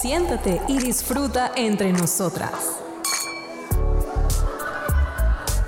[0.00, 2.78] Siéntate y disfruta entre nosotras.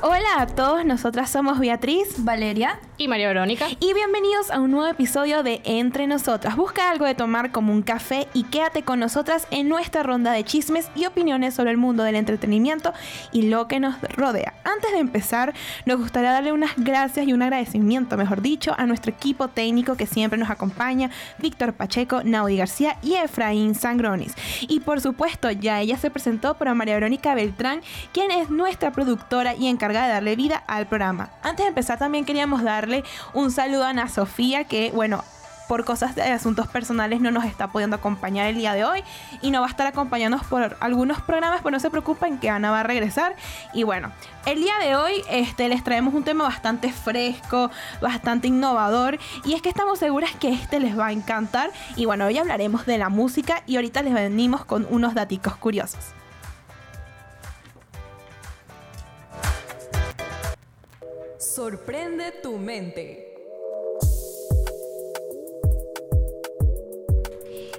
[0.03, 3.67] Hola a todos, nosotras somos Beatriz, Valeria y María Verónica.
[3.81, 6.55] Y bienvenidos a un nuevo episodio de Entre Nosotras.
[6.55, 10.45] Busca algo de tomar como un café y quédate con nosotras en nuestra ronda de
[10.45, 12.93] chismes y opiniones sobre el mundo del entretenimiento
[13.33, 14.53] y lo que nos rodea.
[14.65, 15.55] Antes de empezar,
[15.87, 20.07] nos gustaría darle unas gracias y un agradecimiento, mejor dicho, a nuestro equipo técnico que
[20.07, 24.35] siempre nos acompaña, Víctor Pacheco, Naudi García y Efraín Sangronis.
[24.61, 27.81] Y por supuesto, ya ella se presentó, pero María Verónica Beltrán,
[28.13, 31.31] quien es nuestra productora y encargada de darle vida al programa.
[31.43, 32.90] Antes de empezar también queríamos darle
[33.35, 35.25] un saludo a Ana Sofía que, bueno,
[35.71, 39.05] por cosas de asuntos personales no nos está pudiendo acompañar el día de hoy
[39.41, 42.73] y no va a estar acompañándonos por algunos programas, pero no se preocupen que Ana
[42.73, 43.37] va a regresar.
[43.73, 44.11] Y bueno,
[44.47, 47.71] el día de hoy este, les traemos un tema bastante fresco,
[48.03, 51.71] bastante innovador y es que estamos seguras que este les va a encantar.
[51.95, 56.15] Y bueno, hoy hablaremos de la música y ahorita les venimos con unos daticos curiosos.
[61.41, 63.35] Sorprende tu mente.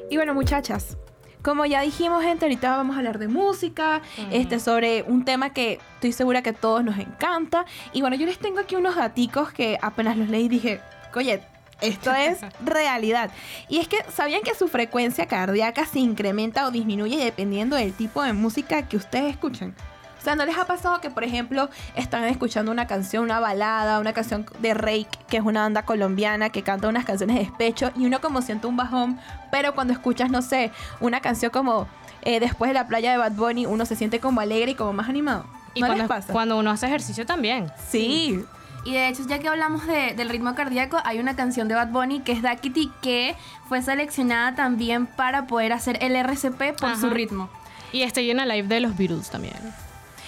[0.09, 0.97] Y bueno, muchachas,
[1.43, 4.01] como ya dijimos, gente, ahorita vamos a hablar de música,
[4.31, 7.65] este, sobre un tema que estoy segura que a todos nos encanta.
[7.93, 10.81] Y bueno, yo les tengo aquí unos daticos que apenas los leí y dije,
[11.13, 11.43] oye,
[11.81, 13.29] esto es realidad.
[13.69, 18.23] Y es que, ¿sabían que su frecuencia cardíaca se incrementa o disminuye dependiendo del tipo
[18.23, 19.75] de música que ustedes escuchan?
[20.21, 23.99] O sea, ¿no les ha pasado que, por ejemplo, están escuchando una canción, una balada,
[23.99, 27.91] una canción de Rake, que es una banda colombiana que canta unas canciones de despecho,
[27.95, 31.87] y uno como siente un bajón, pero cuando escuchas, no sé, una canción como
[32.23, 34.93] eh, Después de la playa de Bad Bunny, uno se siente como alegre y como
[34.93, 35.45] más animado?
[35.73, 36.33] ¿Y ¿No cuando, les pasa?
[36.33, 37.71] cuando uno hace ejercicio también.
[37.89, 38.45] Sí.
[38.83, 42.19] Y de hecho, ya que hablamos del ritmo cardíaco, hay una canción de Bad Bunny
[42.19, 43.35] que es Kitty que
[43.67, 47.49] fue seleccionada también para poder hacer el RCP por su ritmo.
[47.91, 49.55] Y estoy en la live de los Beatles también.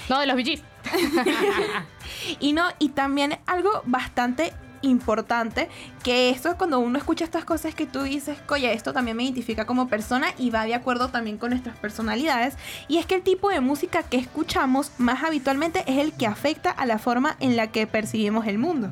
[0.10, 0.62] No, de los VGs.
[2.40, 4.54] y no, y también algo bastante
[4.84, 5.70] importante,
[6.04, 9.24] que esto es cuando uno escucha estas cosas que tú dices, oye, esto también me
[9.24, 12.56] identifica como persona y va de acuerdo también con nuestras personalidades,
[12.88, 16.70] y es que el tipo de música que escuchamos más habitualmente es el que afecta
[16.70, 18.92] a la forma en la que percibimos el mundo.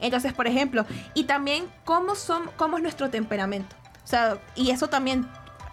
[0.00, 3.76] Entonces, por ejemplo, y también cómo, son, cómo es nuestro temperamento.
[4.04, 5.26] O sea, y eso también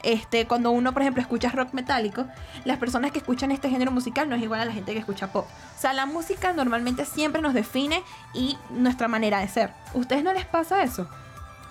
[0.03, 2.25] este, cuando uno, por ejemplo, escucha rock metálico,
[2.65, 5.31] las personas que escuchan este género musical no es igual a la gente que escucha
[5.31, 5.45] pop.
[5.77, 9.71] O sea, la música normalmente siempre nos define y nuestra manera de ser.
[9.93, 11.07] ¿Ustedes no les pasa eso?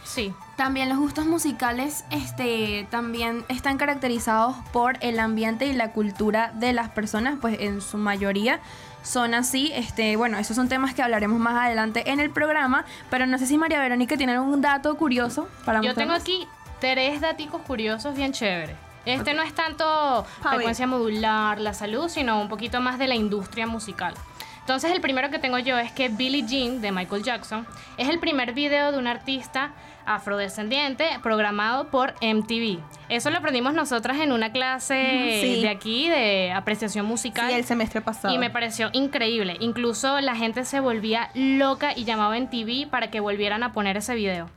[0.04, 0.32] Sí.
[0.56, 6.72] También los gustos musicales este, también están caracterizados por el ambiente y la cultura de
[6.72, 8.60] las personas, pues en su mayoría
[9.02, 9.70] son así.
[9.74, 13.46] Este, bueno, esos son temas que hablaremos más adelante en el programa, pero no sé
[13.46, 16.48] si María Verónica tiene algún dato curioso para Yo tengo aquí
[16.80, 18.76] tres daticos curiosos bien chéveres.
[19.04, 23.66] Este no es tanto frecuencia modular, la salud, sino un poquito más de la industria
[23.66, 24.14] musical.
[24.60, 27.66] Entonces el primero que tengo yo es que Billie Jean de Michael Jackson
[27.96, 29.72] es el primer video de un artista
[30.04, 32.78] afrodescendiente programado por MTV.
[33.08, 37.48] Eso lo aprendimos nosotras en una clase de aquí de apreciación musical.
[37.48, 38.34] Sí, el semestre pasado.
[38.34, 39.56] Y me pareció increíble.
[39.60, 43.96] Incluso la gente se volvía loca y llamaba en TV para que volvieran a poner
[43.96, 44.50] ese video.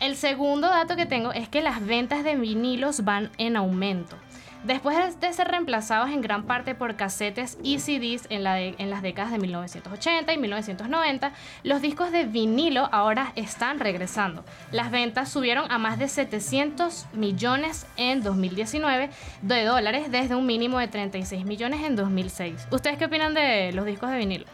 [0.00, 4.16] El segundo dato que tengo es que las ventas de vinilos van en aumento.
[4.64, 9.30] Después de ser reemplazados en gran parte por casetes y CDs en, en, las décadas
[9.30, 11.32] de 1980 y 1990,
[11.64, 14.42] los discos de vinilo ahora están regresando.
[14.70, 19.10] Las ventas subieron a más de 700 millones en 2019
[19.42, 22.68] de dólares desde un mínimo de 36 millones en 2006.
[22.70, 24.46] ¿Ustedes qué opinan de los discos de vinilo?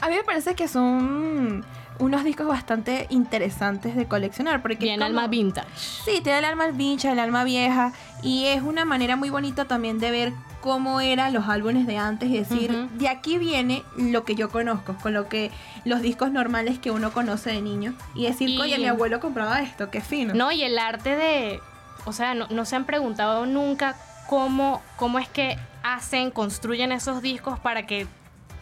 [0.00, 1.64] A mí me parece que son
[1.98, 4.62] unos discos bastante interesantes de coleccionar.
[4.62, 5.66] Porque Tiene alma vintage.
[5.76, 7.92] Sí, tiene el alma vintage, el alma vieja.
[8.22, 12.28] Y es una manera muy bonita también de ver cómo eran los álbumes de antes
[12.30, 15.52] y decir, de aquí viene lo que yo conozco, con lo que
[15.84, 17.94] los discos normales que uno conoce de niño.
[18.14, 20.34] Y decir, oye, mi abuelo compraba esto, qué fino.
[20.34, 21.60] No, y el arte de.
[22.04, 23.96] O sea, no, no se han preguntado nunca
[24.28, 28.06] cómo, cómo es que hacen, construyen esos discos para que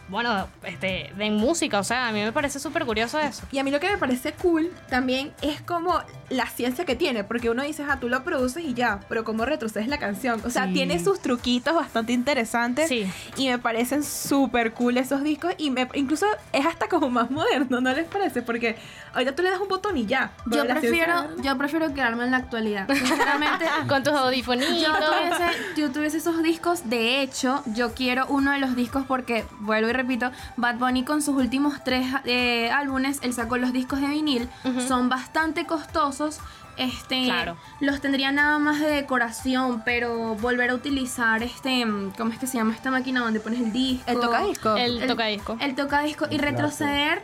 [0.09, 3.43] bueno, este, de música, o sea, a mí me parece súper curioso eso.
[3.51, 7.23] Y a mí lo que me parece cool también es como la ciencia que tiene,
[7.23, 10.41] porque uno dice, ah, tú lo produces y ya, pero cómo retrocedes la canción.
[10.45, 13.09] O sea, tiene sus truquitos bastante interesantes sí.
[13.37, 17.81] y me parecen súper cool esos discos y me, incluso es hasta como más moderno,
[17.81, 18.41] ¿no les parece?
[18.41, 18.77] Porque
[19.13, 20.31] ahorita tú le das un botón y ya.
[20.45, 23.65] Yo prefiero, yo prefiero quedarme en la actualidad, sinceramente.
[23.87, 24.81] Con tus audifonitos.
[24.81, 29.45] Yo tuviese, yo tuviese esos discos, de hecho, yo quiero uno de los discos porque,
[29.59, 33.99] vuelvo y repito, Bad Bunny con sus últimos tres eh, álbumes, él sacó los discos
[34.01, 34.47] de vinil,
[34.87, 36.39] son bastante costosos
[36.77, 37.57] este Claro.
[37.79, 41.83] los tendría nada más de decoración, pero volver a utilizar este,
[42.17, 44.09] ¿cómo es que se llama esta máquina donde pones el disco?
[44.11, 44.75] El tocadisco.
[44.77, 45.57] El tocadisco.
[45.59, 47.23] El tocadisco y retroceder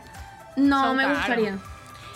[0.56, 1.18] no Son me caros.
[1.20, 1.58] gustaría.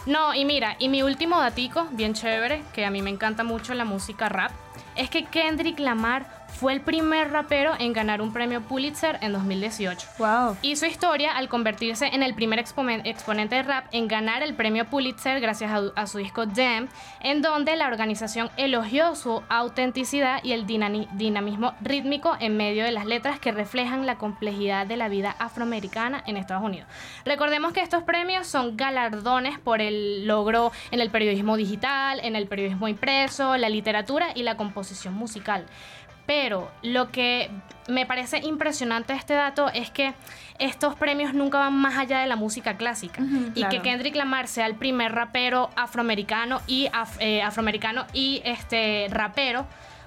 [0.07, 3.73] No, y mira, y mi último datico, bien chévere, que a mí me encanta mucho
[3.75, 4.51] la música rap,
[4.97, 10.07] es que Kendrick Lamar fue el primer rapero en ganar un premio Pulitzer en 2018.
[10.17, 10.57] Wow.
[10.63, 15.39] Hizo historia al convertirse en el primer exponente de rap en ganar el premio Pulitzer
[15.39, 16.89] gracias a, a su disco Damn,
[17.19, 23.05] en donde la organización elogió su autenticidad y el dinamismo rítmico en medio de las
[23.05, 26.87] letras que reflejan la complejidad de la vida afroamericana en Estados Unidos.
[27.23, 32.47] Recordemos que estos premios son galardones por el logro en el periodismo digital, en el
[32.47, 35.65] periodismo impreso, la literatura y la composición musical.
[36.25, 37.49] Pero lo que
[37.87, 40.13] me parece impresionante de este dato es que
[40.59, 43.21] estos premios nunca van más allá de la música clásica.
[43.55, 43.69] y claro.
[43.69, 49.65] que Kendrick Lamar sea el primer rapero afroamericano y af- eh, afroamericano y este rapero.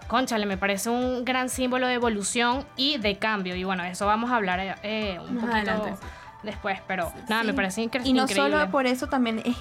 [0.09, 3.55] Conchale, me parece un gran símbolo de evolución y de cambio.
[3.57, 6.07] Y bueno, eso vamos a hablar eh, eh, un Más poquito adelante.
[6.43, 6.79] Después.
[6.87, 8.51] Pero nada, me parece incre- Y no increíble.
[8.57, 9.57] solo por eso, también es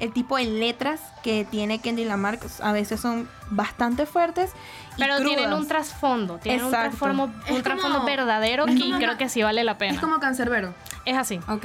[0.00, 4.50] el tipo de letras que tiene Kendrick Lamar, que a veces son bastante fuertes.
[4.96, 5.60] y Pero tienen crudas.
[5.60, 7.06] un trasfondo, tienen Exacto.
[7.48, 9.94] un trasfondo verdadero y como creo una- que sí vale la pena.
[9.94, 10.74] Es como cancerbero.
[11.06, 11.40] Es así.
[11.48, 11.64] Ok.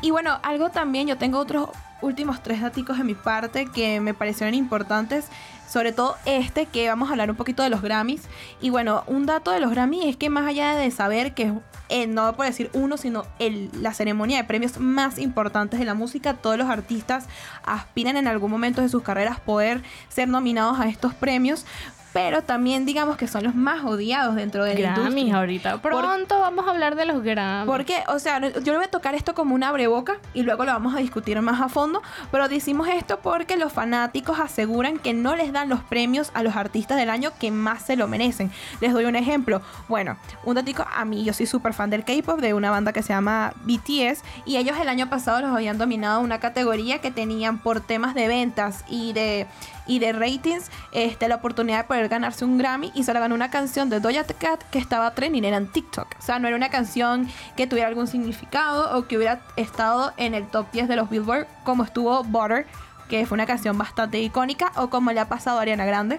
[0.00, 1.68] Y bueno, algo también, yo tengo otros
[2.00, 5.28] últimos tres daticos de mi parte que me parecieron importantes.
[5.68, 8.22] Sobre todo este, que vamos a hablar un poquito de los Grammys.
[8.60, 11.52] Y bueno, un dato de los Grammys es que más allá de saber que
[11.88, 15.92] eh, no por decir uno, sino el, la ceremonia de premios más importantes de la
[15.92, 17.26] música, todos los artistas
[17.64, 21.66] aspiran en algún momento de sus carreras poder ser nominados a estos premios.
[22.12, 25.36] Pero también digamos que son los más odiados dentro de la Grammys industria.
[25.36, 25.78] ahorita.
[25.82, 27.66] Pronto vamos a hablar de los Grammys.
[27.66, 30.72] Porque, o sea, yo le voy a tocar esto como una abreboca y luego lo
[30.72, 35.34] vamos a discutir más a fondo, pero decimos esto porque los fanáticos aseguran que no
[35.36, 38.50] les dan los premios a los artistas del año que más se lo merecen.
[38.80, 39.62] Les doy un ejemplo.
[39.88, 43.02] Bueno, un datico a mí, yo soy súper fan del K-pop, de una banda que
[43.02, 47.58] se llama BTS, y ellos el año pasado los habían dominado una categoría que tenían
[47.58, 49.46] por temas de ventas y de
[49.86, 53.34] y de ratings este, la oportunidad de poder ganarse un Grammy y se la ganó
[53.34, 56.08] una canción de Doja Cat que estaba trending en TikTok.
[56.18, 60.34] O sea, no era una canción que tuviera algún significado o que hubiera estado en
[60.34, 62.66] el top 10 de los Billboard como estuvo Butter
[63.12, 66.18] que fue una canción bastante icónica, o como le ha pasado a Ariana Grande,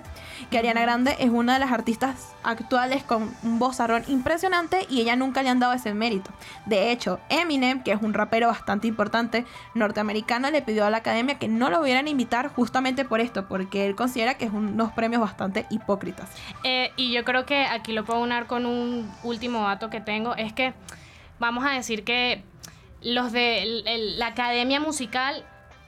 [0.52, 5.16] que Ariana Grande es una de las artistas actuales con un vozarrón impresionante y ella
[5.16, 6.30] nunca le han dado ese mérito.
[6.68, 9.44] De hecho, Eminem, que es un rapero bastante importante
[9.74, 13.88] norteamericano, le pidió a la academia que no lo hubieran invitar justamente por esto, porque
[13.88, 16.30] él considera que es unos premios bastante hipócritas.
[16.64, 20.36] Eh, y yo creo que aquí lo puedo unar con un último dato que tengo,
[20.36, 20.76] es que
[21.40, 22.44] vamos a decir que
[23.02, 25.44] los de la academia musical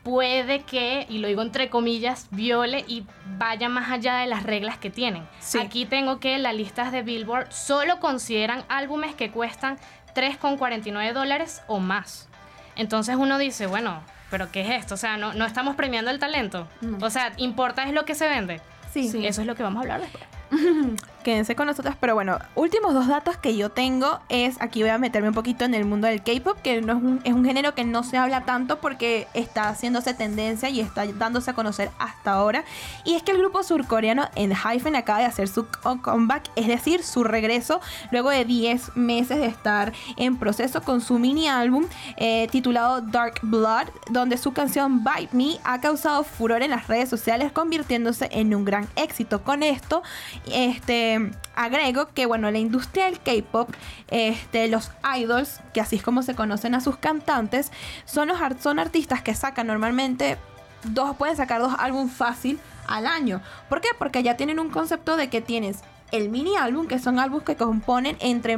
[0.05, 3.05] puede que, y lo digo entre comillas, viole y
[3.39, 5.27] vaya más allá de las reglas que tienen.
[5.39, 5.57] Sí.
[5.57, 9.79] Aquí tengo que las listas de Billboard solo consideran álbumes que cuestan
[10.13, 12.29] 3,49 dólares o más.
[12.75, 14.93] Entonces uno dice, bueno, pero ¿qué es esto?
[14.93, 16.67] O sea, no, no estamos premiando el talento.
[17.01, 18.61] O sea, importa es lo que se vende.
[18.93, 19.25] Sí, Sí.
[19.25, 20.23] Eso es lo que vamos a hablar después.
[21.23, 24.99] Quédense con nosotras, pero bueno, últimos dos datos que yo tengo es, aquí voy a
[24.99, 27.73] meterme un poquito en el mundo del K-Pop, que no es, un, es un género
[27.73, 32.33] que no se habla tanto porque está haciéndose tendencia y está dándose a conocer hasta
[32.33, 32.63] ahora.
[33.05, 37.01] Y es que el grupo surcoreano Enhypen acaba de hacer su co- comeback, es decir,
[37.01, 41.85] su regreso luego de 10 meses de estar en proceso con su mini álbum
[42.17, 47.09] eh, titulado Dark Blood, donde su canción Bite Me ha causado furor en las redes
[47.09, 49.41] sociales, convirtiéndose en un gran éxito.
[49.41, 50.03] Con esto,
[50.51, 53.69] este agrego que bueno, la industria del K-pop,
[54.09, 57.71] este, los idols, que así es como se conocen a sus cantantes,
[58.05, 60.37] son los son artistas que sacan normalmente
[60.83, 63.41] dos, pueden sacar dos álbumes fácil al año.
[63.69, 63.89] ¿Por qué?
[63.97, 65.79] Porque ya tienen un concepto de que tienes
[66.11, 68.57] el mini álbum, que son álbumes que componen entre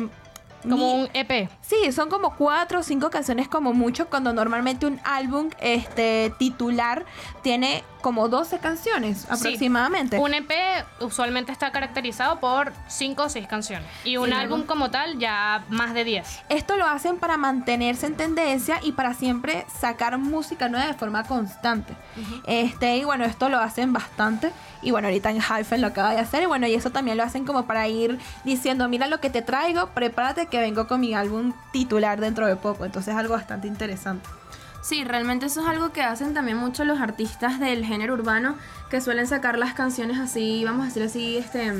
[0.63, 1.49] Como mi- un EP.
[1.61, 7.05] Sí, son como cuatro o cinco canciones como mucho, cuando normalmente un álbum este, titular
[7.41, 9.27] tiene como 12 canciones Sí.
[9.29, 10.17] aproximadamente.
[10.17, 10.49] Un EP
[11.01, 13.85] usualmente está caracterizado por 5 o 6 canciones.
[14.05, 16.39] Y un Sí, álbum luego- como tal ya más de 10.
[16.47, 21.25] Esto lo hacen para mantenerse en tendencia y para siempre sacar música nueva de forma
[21.25, 21.95] constante.
[22.45, 24.53] Este, y bueno, esto lo hacen bastante.
[24.81, 26.43] Y bueno, ahorita en Hyphen lo acaba de hacer.
[26.43, 29.41] Y bueno, y eso también lo hacen como para ir diciendo, mira lo que te
[29.41, 32.85] traigo, prepárate que vengo con mi álbum titular dentro de poco.
[32.85, 34.29] Entonces es algo bastante interesante.
[34.81, 38.55] Sí, realmente eso es algo que hacen también mucho los artistas del género urbano,
[38.89, 41.73] que suelen sacar las canciones así, vamos a decir así, este,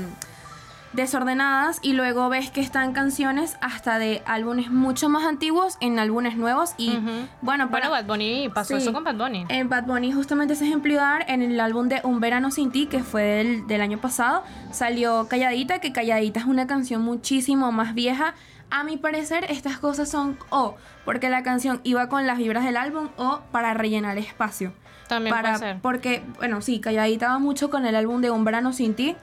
[0.94, 6.38] desordenadas y luego ves que están canciones hasta de álbumes mucho más antiguos en álbumes
[6.38, 6.98] nuevos y
[7.42, 8.82] bueno, para, Bueno, Bad Bunny pasó Sí.
[8.82, 9.46] eso con Bad Bunny.
[9.50, 13.04] en Bad Bunny justamente ese ejemplar en el álbum de Un Verano Sin Ti, que
[13.04, 18.34] fue del, del año pasado, salió Calladita, que Calladita es una canción muchísimo más vieja.
[18.70, 22.78] A mi parecer, estas cosas son o porque la canción iba con las vibras del
[22.78, 24.74] álbum o para rellenar espacio.
[25.08, 25.82] También para, puede ser.
[25.82, 29.16] Porque, bueno, sí, Calladita va mucho con el álbum de Un Verano Sin Ti.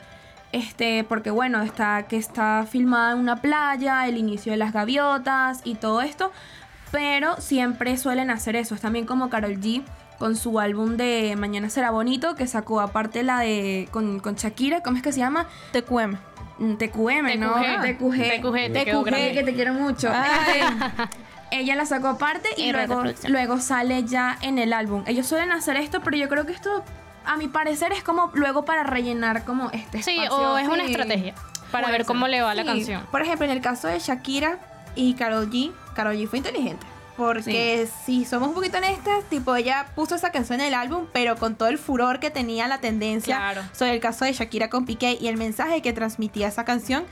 [0.52, 5.60] Este, porque bueno, está que está filmada en una playa, el inicio de las gaviotas
[5.64, 6.32] y todo esto.
[6.90, 8.74] Pero siempre suelen hacer eso.
[8.74, 9.82] Es también como Carol G
[10.18, 14.80] con su álbum de Mañana será bonito, que sacó aparte la de con, con Shakira,
[14.80, 15.48] ¿cómo es que se llama?
[15.72, 16.33] TQM.
[16.58, 17.54] TQM, ¿no?
[17.54, 18.40] TQG.
[18.40, 18.72] TQG.
[18.72, 20.08] TQG, que te quiero mucho.
[20.12, 20.62] Este,
[21.50, 22.72] ella la sacó aparte y
[23.28, 25.02] luego, sale ya en el álbum.
[25.06, 26.84] Ellos suelen hacer esto, pero yo creo que esto,
[27.24, 30.52] a mi parecer, es como luego para rellenar como este Sí, espacio.
[30.52, 30.90] o es una Sí.
[30.92, 31.34] estrategia
[31.70, 32.68] para ver cómo le va la Sí.
[32.68, 33.02] canción.
[33.10, 34.58] Por ejemplo, en el caso de Shakira
[34.94, 36.86] y Karol G, Karol G fue inteligente.
[37.16, 41.36] Porque si somos un poquito honestas, tipo ella puso esa canción en el álbum, pero
[41.36, 43.62] con todo el furor que tenía la tendencia Claro.
[43.72, 47.04] sobre el caso de Shakira con Piqué y el mensaje que transmitía esa canción,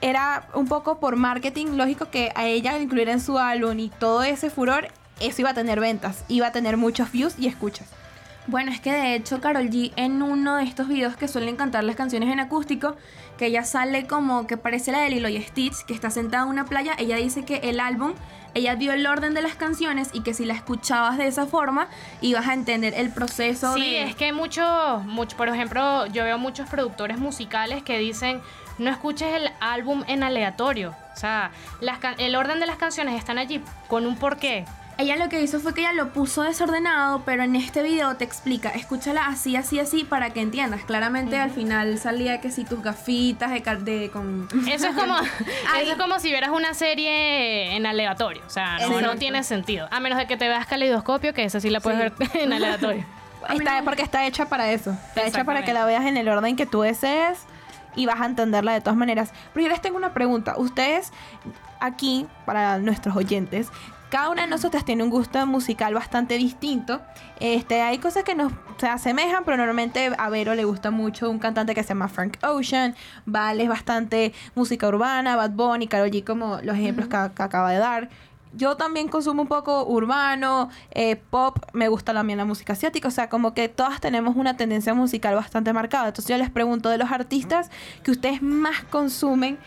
[0.00, 4.22] era un poco por marketing lógico que a ella incluir en su álbum y todo
[4.22, 4.88] ese furor,
[5.20, 7.88] eso iba a tener ventas, iba a tener muchos views y escuchas.
[8.46, 11.82] Bueno, es que de hecho Carol G en uno de estos videos que suelen cantar
[11.82, 12.94] las canciones en acústico,
[13.38, 16.50] que ella sale como que parece la de Lilo y Stitch, que está sentada en
[16.50, 18.12] una playa, ella dice que el álbum,
[18.52, 21.88] ella dio el orden de las canciones y que si la escuchabas de esa forma,
[22.20, 24.02] ibas a entender el proceso Sí, de...
[24.02, 28.42] es que muchos, mucho, por ejemplo, yo veo muchos productores musicales que dicen,
[28.78, 30.94] no escuches el álbum en aleatorio.
[31.14, 34.64] O sea, las el orden de las canciones están allí con un porqué.
[34.96, 38.24] Ella lo que hizo fue que ella lo puso desordenado, pero en este video te
[38.24, 40.84] explica, escúchala así, así, así, para que entiendas.
[40.84, 44.48] Claramente al final salía que si tus gafitas de, car- de con...
[44.68, 45.16] Eso es como,
[45.80, 48.42] eso es como si vieras una serie en aleatorio.
[48.46, 49.88] O sea, no, tiene sentido.
[49.90, 53.04] A menos de que te veas caleidoscopio, que esa sí la puedes ver en aleatorio.
[53.52, 54.92] Está, porque está hecha para eso.
[55.08, 57.40] Está hecha para que la veas en el orden que tú desees
[57.94, 59.32] y vas a entenderla de todas maneras.
[59.52, 60.54] Pero yo les tengo una pregunta.
[60.56, 61.12] Ustedes,
[61.78, 63.68] aquí, para nuestros oyentes,
[64.14, 67.00] cada una de nosotras tiene un gusto musical bastante distinto.
[67.40, 71.40] Este, hay cosas que nos se asemejan, pero normalmente a Vero le gusta mucho un
[71.40, 72.94] cantante que se llama Frank Ocean.
[73.26, 77.72] Vale es bastante música urbana, Bad Bunny, Karol G, como los ejemplos que, que acaba
[77.72, 78.08] de dar.
[78.56, 83.10] Yo también consumo un poco urbano, eh, pop, me gusta también la música asiática, o
[83.10, 86.06] sea, como que todas tenemos una tendencia musical bastante marcada.
[86.06, 87.68] Entonces yo les pregunto de los artistas
[88.04, 89.58] que ustedes más consumen,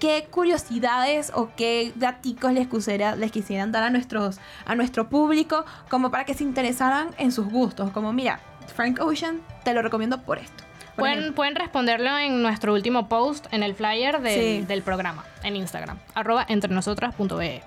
[0.00, 5.64] ¿qué curiosidades o qué daticos les, quisiera- les quisieran dar a, nuestros, a nuestro público
[5.88, 7.90] como para que se interesaran en sus gustos?
[7.92, 8.40] Como, mira,
[8.74, 10.64] Frank Ocean, te lo recomiendo por esto.
[10.96, 14.64] Por Pueden, pueden responderlo en nuestro último post en el flyer del, Sí.
[14.66, 17.62] del programa en Instagram, arroba entrenosotras.be.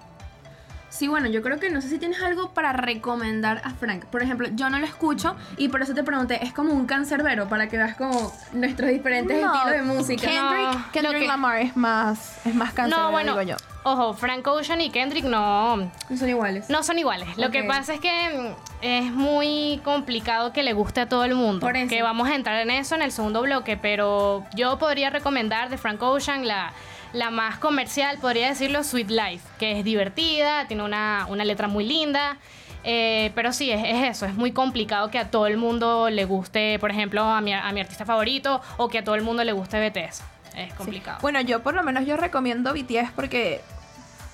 [0.94, 4.06] Sí, bueno, yo creo que no sé si tienes algo para recomendar a Frank.
[4.06, 7.50] Por ejemplo, yo no lo escucho y por eso te pregunté, es como un cancerbero
[7.50, 10.22] para que veas como nuestros diferentes No, estilos de música.
[10.22, 13.58] Kendrick, No, Kendrick que- Lamar es más, es más cancerbero, No, bueno, digo yo.
[13.86, 16.70] ojo, Frank Ocean y Kendrick no, No son iguales.
[16.70, 17.38] no son iguales.
[17.40, 21.34] Lo que pasa es que mm, es muy complicado que le guste a todo el
[21.34, 21.66] mundo.
[21.66, 21.90] Por eso.
[21.90, 25.78] Que vamos a entrar en eso en el segundo bloque, pero yo podría recomendar de
[25.80, 26.72] Frank Ocean la,
[27.14, 31.86] la más comercial, podría decirlo, Sweet Life, que es divertida, tiene una, una letra muy
[31.86, 32.38] linda.
[32.84, 36.26] eh, pero sí, es, es eso, es muy complicado que a todo el mundo le
[36.26, 39.44] guste, por ejemplo, a mi, a mi artista favorito o que a todo el mundo
[39.46, 40.22] le guste BTS.
[40.58, 40.76] Es Sí.
[40.78, 41.18] complicado.
[41.22, 43.62] Bueno, yo por lo menos yo recomiendo BTS porque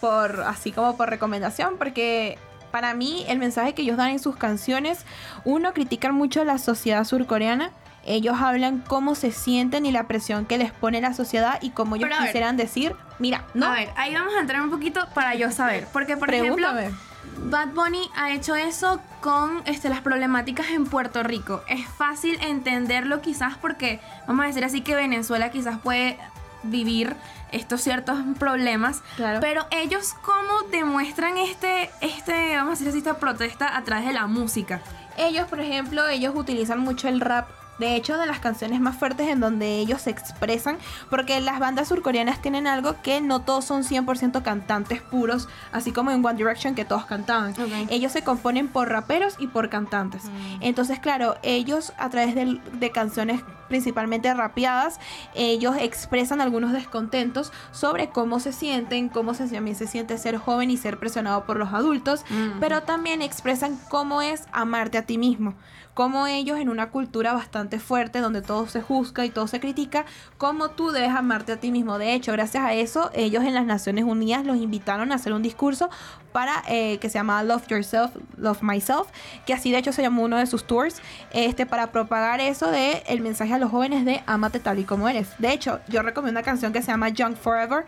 [0.01, 2.38] por así como por recomendación porque
[2.71, 5.05] para mí el mensaje que ellos dan en sus canciones,
[5.45, 7.71] uno critican mucho la sociedad surcoreana.
[8.06, 11.96] Ellos hablan cómo se sienten y la presión que les pone la sociedad y cómo
[11.96, 12.20] ellos ver.
[12.20, 15.88] quisieran decir, mira, no, A ver, ahí vamos a entrar un poquito para yo saber.
[15.91, 16.82] Porque, por pregúntame.
[16.82, 17.10] ejemplo,
[17.44, 21.63] Bad Bunny ha hecho eso con este, las problemáticas en Puerto Rico.
[21.68, 26.18] Es fácil entenderlo quizás porque, vamos a decir así, que Venezuela quizás puede
[26.63, 27.15] vivir
[27.51, 29.01] estos ciertos problemas.
[29.15, 29.39] Claro.
[29.39, 34.13] Pero ellos cómo demuestran este, este, vamos a decir así, esta protesta a través de
[34.13, 34.82] la música.
[35.18, 37.50] Ellos, por ejemplo, ellos utilizan mucho el rap.
[37.79, 40.77] De hecho, de las canciones más fuertes en donde ellos se expresan,
[41.09, 46.12] porque las bandas surcoreanas tienen algo que no todos son 100% cantantes puros, así como
[46.12, 47.53] en One Direction que todos cantaban.
[47.89, 50.24] Ellos se componen por raperos y por cantantes.
[50.59, 55.00] Entonces, claro, ellos a través de canciones principalmente rapeadas,
[55.36, 60.71] ellos expresan algunos descontentos sobre cómo se sienten, cómo se, también se siente ser joven
[60.71, 62.25] y ser presionado por los adultos,
[62.59, 65.53] pero también expresan cómo es amarte a ti mismo
[66.00, 70.06] cómo ellos en una cultura bastante fuerte donde todo se juzga y todo se critica,
[70.38, 71.98] cómo tú debes amarte a ti mismo.
[71.98, 75.44] De hecho, gracias a eso, ellos en las Naciones Unidas los invitaron a hacer un
[75.44, 75.89] discurso
[76.32, 79.10] para eh, que se llama Love Yourself, Love Myself,
[79.46, 81.01] que así de hecho se llamó uno de sus tours,
[81.32, 85.10] este para propagar eso de el mensaje a los jóvenes de amate tal y como
[85.10, 85.32] eres.
[85.38, 87.86] De hecho, yo recomiendo una canción que se llama Young Forever,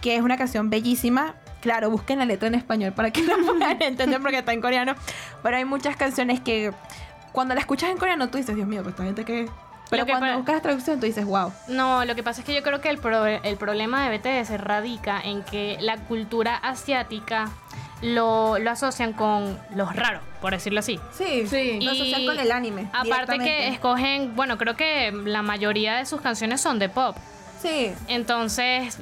[0.00, 1.34] que es una canción bellísima.
[1.60, 4.94] Claro, busquen la letra en español para que la puedan entender porque está en coreano.
[5.42, 6.72] Pero hay muchas canciones que
[7.32, 9.48] cuando la escuchas en coreano tú dices, Dios mío, pues esta gente que...
[9.90, 11.52] Pero cuando buscas la traducción tú dices, wow.
[11.68, 12.98] No, lo que pasa es que yo creo que el,
[13.42, 17.50] el problema de BTS radica en que la cultura asiática
[18.00, 20.98] lo, lo, asocian con los raros, por decirlo así.
[21.12, 21.80] Sí, sí.
[21.80, 22.88] Lo asocian con el anime.
[22.92, 27.16] Aparte que escogen, bueno, creo que la mayoría de sus canciones son de pop.
[27.60, 27.92] Sí.
[28.08, 28.98] Entonces,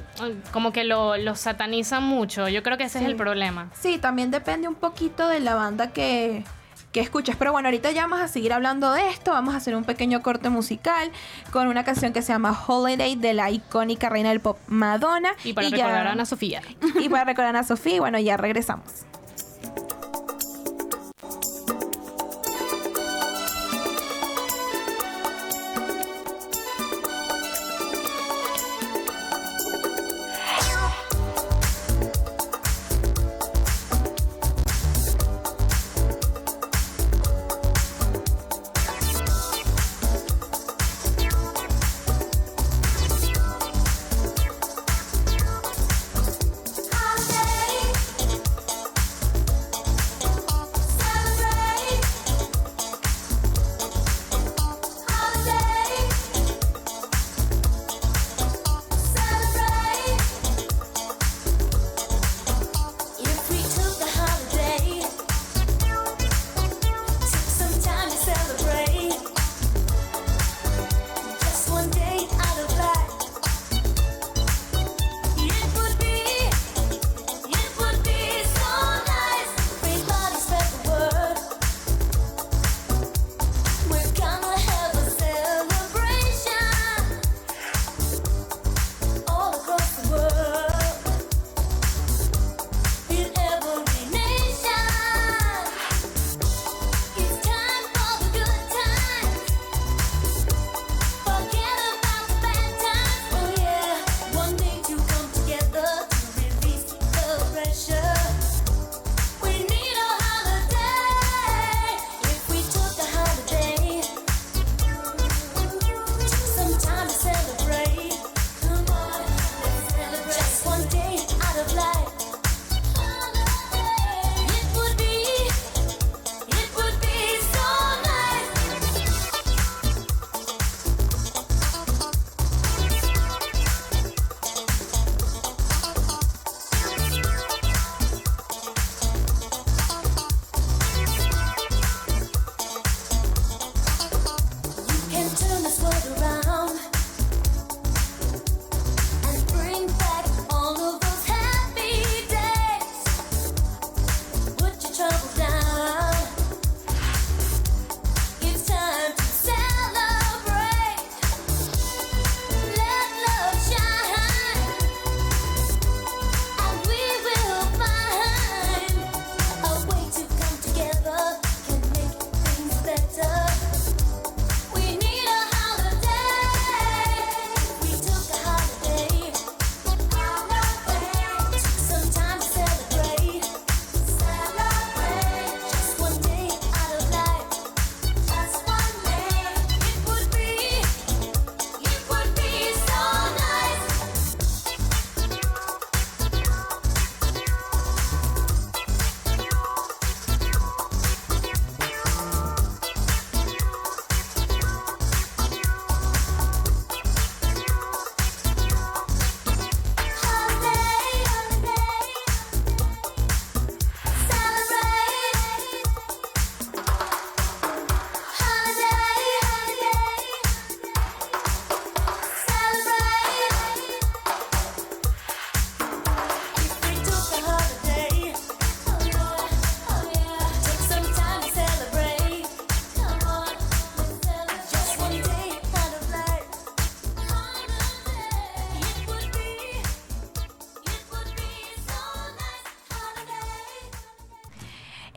[0.51, 2.47] como que lo, lo satanizan mucho.
[2.47, 3.69] Yo creo que ese es el problema.
[3.73, 6.43] Sí, también depende un poquito de la banda que,
[6.91, 7.35] que escuches.
[7.35, 9.31] Pero bueno, ahorita ya vamos a seguir hablando de esto.
[9.31, 11.11] Vamos a hacer un pequeño corte musical
[11.51, 15.33] con una canción que se llama Holiday de la icónica reina del pop Madonna.
[15.43, 16.61] Y para recordar a Ana Sofía.
[16.99, 19.05] Y para recordar a Ana Sofía, bueno, ya regresamos.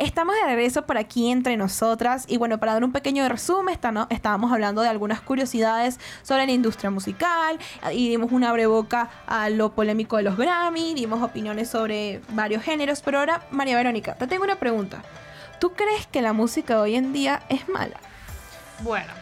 [0.04, 3.90] Estamos de regreso por aquí entre nosotras y bueno, para dar un pequeño resumen, está-
[3.92, 4.06] ¿no?
[4.10, 7.58] estábamos hablando de algunas curiosidades sobre la industria musical
[7.92, 13.00] y dimos una breboca a lo polémico de los Grammy, dimos opiniones sobre varios géneros,
[13.02, 15.02] pero ahora, María Verónica, te tengo una pregunta.
[15.60, 17.96] ¿Tú crees que la música de hoy en día es mala?
[18.80, 19.12] Bueno,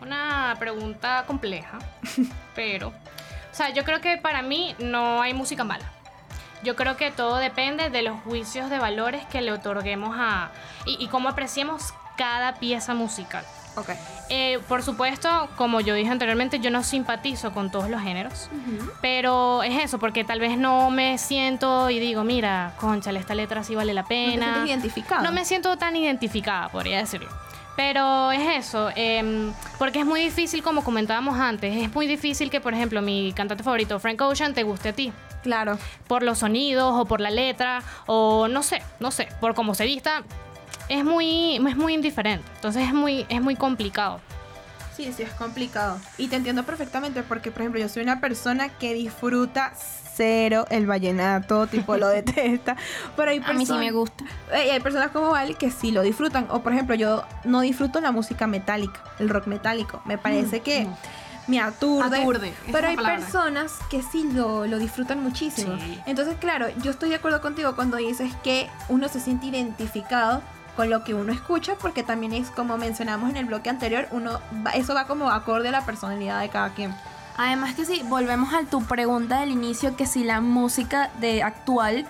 [0.00, 1.78] una pregunta compleja,
[2.54, 2.92] pero, o
[3.54, 5.90] sea, yo creo que para mí no hay música mala.
[6.66, 10.50] Yo creo que todo depende de los juicios de valores que le otorguemos a
[10.84, 13.44] y, y cómo apreciemos cada pieza musical.
[13.76, 13.90] Ok.
[14.30, 18.50] Eh, por supuesto, como yo dije anteriormente, yo no simpatizo con todos los géneros,
[19.00, 23.62] pero es eso, porque tal vez no me siento y digo, mira, conchale, esta letra
[23.62, 24.46] sí vale la ¿No pena.
[24.46, 25.22] sientes identificado?
[25.22, 27.28] No me siento tan identificada, podría decirlo.
[27.76, 32.60] Pero es eso, em, porque es muy difícil, como comentábamos antes, es muy difícil que,
[32.60, 35.12] por ejemplo, mi cantante favorito, Frank Ocean, te guste a ti.
[35.46, 35.78] Claro.
[36.08, 39.84] Por los sonidos o por la letra, o no sé, no sé, por cómo se
[39.84, 40.24] vista,
[40.88, 42.44] es muy, es muy indiferente.
[42.56, 44.20] Entonces es muy, es muy complicado.
[44.96, 45.98] Sí, sí, es complicado.
[46.18, 49.72] Y te entiendo perfectamente porque, por ejemplo, yo soy una persona que disfruta
[50.14, 52.76] cero el vallenato, tipo lo detesta.
[53.14, 54.24] Pero hay A mí sí personas- me gusta.
[54.52, 56.48] Eh, y hay personas como Val que sí lo disfrutan.
[56.50, 60.02] O por ejemplo, yo no disfruto la música metálica, el rock metálico.
[60.06, 60.88] Me parece que
[61.46, 62.52] me aturde.
[62.72, 63.18] Pero hay palabra.
[63.20, 65.76] personas que sí lo, lo disfrutan muchísimo.
[65.78, 66.00] Sí.
[66.06, 70.42] Entonces, claro, yo estoy de acuerdo contigo cuando dices que uno se siente identificado
[70.76, 74.40] con lo que uno escucha, porque también es como mencionamos en el bloque anterior, uno
[74.66, 76.94] va- eso va como acorde a la personalidad de cada quien.
[77.38, 82.06] Además que sí, volvemos a tu pregunta del inicio, que si la música de actual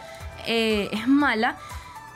[0.46, 1.56] eh, es mala,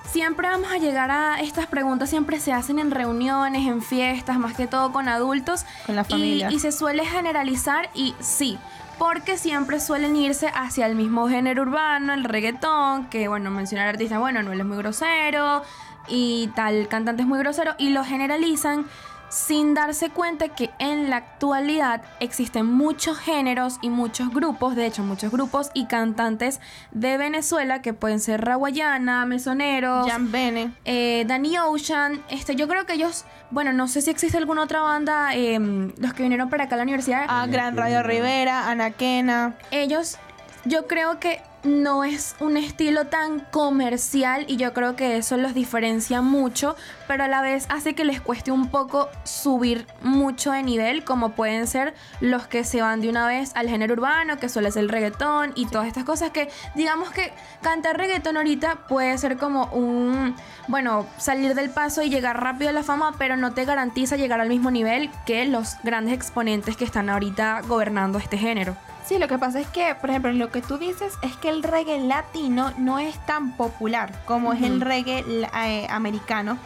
[0.04, 4.54] siempre vamos a llegar a estas preguntas, siempre se hacen en reuniones, en fiestas, más
[4.54, 5.64] que todo con adultos.
[5.86, 6.50] Con la y- familia.
[6.50, 8.58] Y, se suele generalizar y sí.
[8.98, 14.18] Porque siempre suelen irse hacia el mismo género urbano, el reggaetón, que bueno, mencionar artistas,
[14.18, 15.62] bueno, no él es muy grosero
[16.06, 18.84] y tal cantante es muy grosero, y lo generalizan
[19.30, 25.02] sin darse cuenta que en la actualidad existen muchos géneros y muchos grupos, de hecho
[25.02, 30.72] muchos grupos y cantantes de Venezuela que pueden ser Raguayana, Mesoneros, Jan Bene.
[30.84, 34.80] eh, Danny Ocean, este, yo creo que ellos, bueno, no sé si existe alguna otra
[34.82, 35.58] banda, eh,
[35.96, 39.54] los que vinieron para acá a la universidad, A Gran Radio Rivera, Anaquena.
[39.70, 40.18] ellos,
[40.64, 45.54] yo creo que no es un estilo tan comercial y yo creo que eso los
[45.54, 50.62] diferencia mucho, pero a la vez hace que les cueste un poco subir mucho de
[50.62, 54.48] nivel, como pueden ser los que se van de una vez al género urbano, que
[54.48, 59.16] suele ser el reggaetón y todas estas cosas que digamos que cantar reggaetón ahorita puede
[59.18, 60.34] ser como un,
[60.68, 64.40] bueno, salir del paso y llegar rápido a la fama, pero no te garantiza llegar
[64.40, 68.76] al mismo nivel que los grandes exponentes que están ahorita gobernando este género.
[69.04, 71.62] Sí, lo que pasa es que, por ejemplo, lo que tú dices es que el
[71.62, 76.58] reggae latino no es tan popular como es el reggae eh, americano.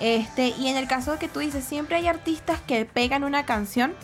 [0.00, 3.44] Este, y en el caso de que tú dices, siempre hay artistas que pegan una
[3.44, 3.94] canción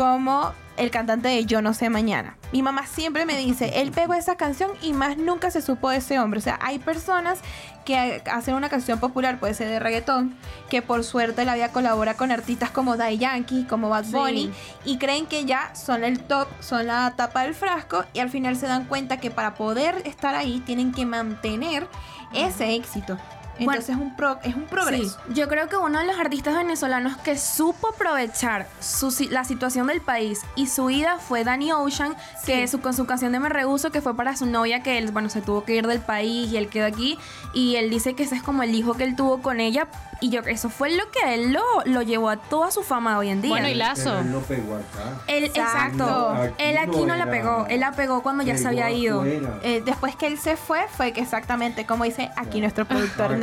[0.00, 2.38] como el cantante de Yo no sé mañana.
[2.52, 5.98] Mi mamá siempre me dice, él pegó esa canción y más nunca se supo de
[5.98, 6.38] ese hombre.
[6.38, 7.40] O sea, hay personas
[7.84, 10.34] que hacen una canción popular, puede ser de reggaetón,
[10.70, 14.12] que por suerte la vida colabora con artistas como Daddy Yankee, como Bad Sí.
[14.12, 14.50] Bunny,
[14.86, 18.56] y creen que ya son el top, son la tapa del frasco, y al final
[18.56, 21.86] se dan cuenta que para poder estar ahí tienen que mantener
[22.32, 23.18] ese éxito.
[23.64, 25.18] Bueno, Entonces es, un pro- es un progreso.
[25.28, 29.86] Sí, yo creo que uno de los artistas venezolanos que supo aprovechar su la situación
[29.86, 32.14] del país y su vida fue Danny Ocean,
[32.46, 35.10] que su, con su canción de Me Rehuso, que fue para su novia, que él,
[35.12, 37.18] bueno, se tuvo que ir del país y él quedó aquí.
[37.52, 39.88] Y él dice que ese es como el hijo que él tuvo con ella.
[40.22, 43.16] Y yo eso fue lo que a él lo, lo llevó a toda su fama
[43.18, 43.50] hoy en día.
[43.50, 44.04] Bueno, y Lazo.
[44.04, 45.22] Pero él no pegó acá.
[45.26, 46.04] Él, Exacto.
[46.04, 46.34] exacto.
[46.34, 47.66] No, aquí él aquí no no, la pegó.
[47.70, 49.24] Él la pegó cuando ya se había ido.
[49.24, 53.40] Eh, después que él se fue, fue que exactamente como dice aquí nuestro productor Aquí,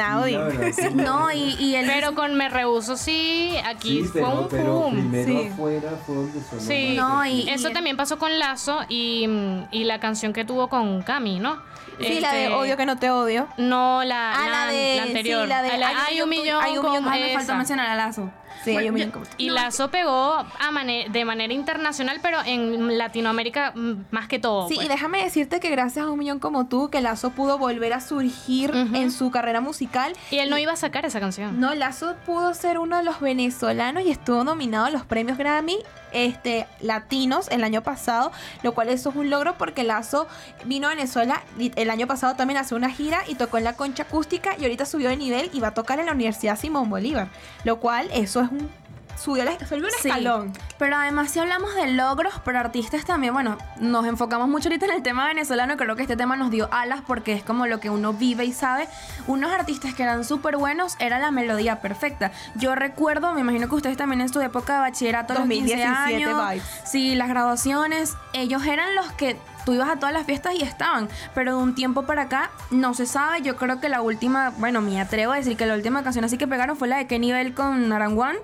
[0.73, 0.83] Sí.
[0.93, 1.85] No, y, y él.
[1.87, 4.93] Pero con Me Rehuso sí, aquí Sí, fue pero, un pero boom.
[4.93, 5.47] primero Sí.
[5.51, 6.95] afuera fue donde sonó Sí.
[6.97, 7.09] más.
[7.09, 9.27] No, y- Eso también pasó con Lazo y,
[9.71, 11.61] y la canción que tuvo con Cami, ¿no?
[11.99, 13.47] Sí, la de Este, Odio que no te odio.
[13.57, 15.43] No, la, Ah, la de- anterior.
[15.43, 17.07] sí, la de A la- Hay un Hay un millón, hay un con millón.
[17.07, 18.29] Ah, me falta mencionar a Lazo.
[18.63, 22.39] Sí, hay un Bueno, millón yo- Y Lazo pegó a mane- de manera internacional, pero
[22.45, 24.67] en Latinoamérica mm, más que todo.
[24.67, 24.85] Sí, pues.
[24.85, 28.01] y déjame decirte que gracias a un millón como tú, que Lazo pudo volver a
[28.01, 30.13] surgir en su carrera musical.
[30.31, 31.59] Y él no iba a sacar esa canción.
[31.59, 35.77] No, Lazo pudo ser uno de los venezolanos y estuvo nominado a los premios Grammy
[36.11, 38.31] este, latinos el año pasado,
[38.63, 40.27] lo cual eso es un logro porque Lazo
[40.65, 44.03] vino a Venezuela el año pasado también hace una gira y tocó en la concha
[44.03, 47.27] acústica y ahorita subió de nivel y va a tocar en la Universidad Simón Bolívar,
[47.63, 48.69] lo cual eso es un
[49.17, 50.07] subió, la- subió un Sí.
[50.09, 50.53] escalón.
[50.77, 54.91] Pero además si hablamos de logros, pero artistas también, bueno, nos enfocamos mucho ahorita en
[54.93, 57.89] el tema venezolano, creo que este tema nos dio alas porque es como lo que
[57.89, 58.87] uno vive y sabe.
[59.27, 62.31] Unos artistas que eran súper buenos era la melodía perfecta.
[62.55, 66.15] Yo recuerdo, me imagino que ustedes también en su época de bachillerato, los 15 2017
[66.15, 66.63] años, vibes.
[66.85, 71.09] sí, las graduaciones, ellos eran los que tú ibas a todas las fiestas y estaban,
[71.35, 73.41] pero de un tiempo para acá no se sabe.
[73.41, 76.37] Yo creo que la última, bueno, me atrevo a decir que la última canción así
[76.37, 78.37] que pegaron fue la de Kenny Bell con Naranguan.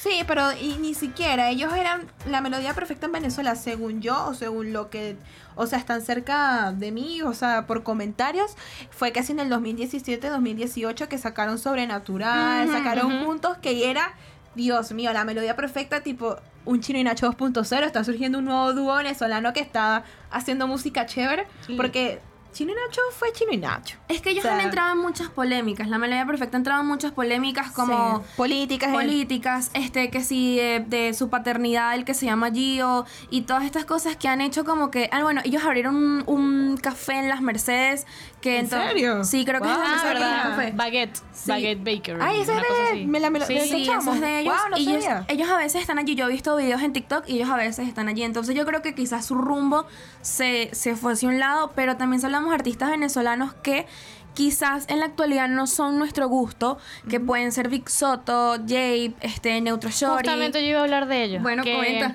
[0.00, 4.34] Sí, pero y ni siquiera ellos eran la melodía perfecta en Venezuela, según yo o
[4.34, 5.16] según lo que,
[5.56, 8.56] o sea, están cerca de mí, o sea, por comentarios,
[8.90, 13.24] fue casi en el 2017-2018 que sacaron Sobrenatural, sacaron ujú.
[13.24, 14.14] juntos que era,
[14.54, 18.74] Dios mío, la melodía perfecta tipo un Chino y Nacho 2.0, está surgiendo un nuevo
[18.74, 22.20] dúo venezolano que está haciendo música chévere, porque
[22.52, 23.96] Chino y Nacho fue Chino y Nacho.
[24.08, 25.88] Es que ellos O sea, han entrado en muchas polémicas.
[25.88, 30.24] La melodía perfecta ha entrado en muchas polémicas como sí, políticas, en- políticas, este que
[30.24, 34.28] si de, de su paternidad, el que se llama Gio, y todas estas cosas que
[34.28, 38.06] han hecho como que, ah, bueno, ellos abrieron un, un café en las Mercedes
[38.40, 39.24] que ¿En serio?
[39.24, 39.84] Sí, creo que es Wow.
[39.84, 40.42] Ah, que tiene ¿verdad?
[40.56, 40.72] café.
[40.76, 41.16] Baguette.
[41.32, 41.50] Sí.
[41.50, 42.18] Baguette Baker.
[42.20, 43.06] Ay, ese una es cosa de- así.
[43.06, 44.54] me la- me lo- Sí, de Sí, eso es de ellos.
[44.54, 45.24] Wow, no y ellos, sabía.
[45.28, 46.14] ellos a veces están allí.
[46.14, 48.22] Yo he visto videos en TikTok y ellos a veces están allí.
[48.22, 49.86] Entonces yo creo que quizás su rumbo
[50.22, 53.86] se, se fue hacia un lado, pero también hablamos de artistas venezolanos que
[54.34, 56.78] quizás en la actualidad no son nuestro gusto,
[57.10, 60.28] que pueden ser Vic Soto, Jape, este, Neutro Shorty.
[60.28, 61.42] Justamente yo iba a hablar de ellos.
[61.42, 62.14] Bueno, que, comenta.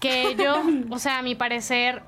[0.00, 0.56] Que ellos,
[0.88, 2.02] o sea, a mi parecer,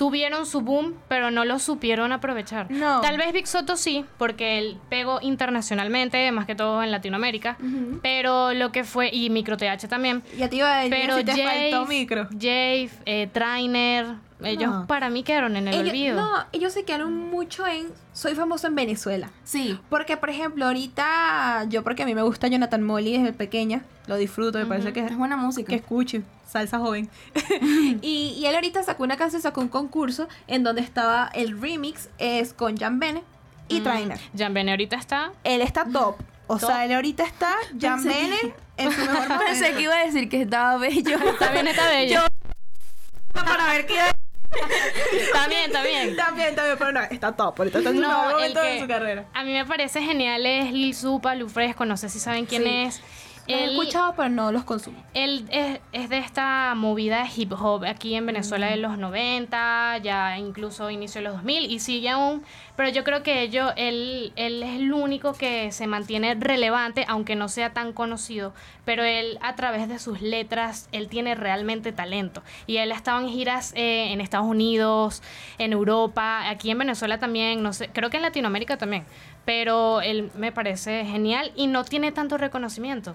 [0.00, 2.70] tuvieron su boom, pero no lo supieron aprovechar.
[2.70, 3.02] No.
[3.02, 7.58] Tal vez Big Soto sí, porque él pegó internacionalmente, más que todo en Latinoamérica.
[8.00, 10.22] Pero lo que fue, y Micro TH también.
[10.38, 12.28] Ya te iba a decir Pero si te faltó Jave, micro.
[12.32, 14.06] Jave, eh, Trainer,
[14.44, 14.86] ellos No.
[14.86, 16.16] para mí quedaron en el Ellos- olvido.
[16.20, 19.30] No, ellos se quedaron mucho en soy famoso en Venezuela.
[19.44, 19.78] Sí.
[19.88, 24.16] Porque, por ejemplo, ahorita yo, porque a mí me gusta Jonathan Molly desde pequeña, lo
[24.16, 25.68] disfruto, me parece que Es buena música.
[25.68, 27.08] que escuche, salsa joven.
[28.02, 32.08] y, y él ahorita sacó una canción, sacó un concurso en donde estaba el remix,
[32.18, 33.22] es con Jan Bene
[33.68, 34.20] y Mm, Trainer.
[34.36, 35.32] Jan Bene ahorita está.
[35.44, 36.16] Él está top.
[36.48, 36.68] O Top.
[36.70, 39.44] sea, él ahorita está Jan Pensé Bene que- en su mejor momento.
[39.46, 41.16] Pensé que iba a decir que estaba bello.
[41.18, 42.20] Está bien, está bello.
[43.32, 43.94] Para ver qué
[45.12, 45.72] Está bien.
[45.72, 47.54] También, también, pero no, está top.
[47.58, 49.24] Ahorita está en su No, el momento de su carrera.
[49.32, 52.64] a mí me parece genial es Lil Supa, Lu Fresco, no sé si saben quién
[52.64, 52.68] Sí.
[52.86, 53.02] es.
[53.50, 55.02] Los he Él, escuchado, pero no los consumo.
[55.14, 60.38] él es, es de esta movida hip hop aquí en Venezuela de los 90, ya
[60.38, 62.42] incluso inicio de los 2000 y sigue aún,
[62.76, 67.36] pero yo creo que ello, él, él es el único que se mantiene relevante, aunque
[67.36, 72.42] no sea tan conocido, pero él a través de sus letras, él tiene realmente talento.
[72.66, 75.22] Y él ha estado en giras eh, en Estados Unidos,
[75.58, 79.04] en Europa, aquí en Venezuela también, no sé, creo que en Latinoamérica también,
[79.44, 83.14] pero él me parece genial y no tiene tanto reconocimiento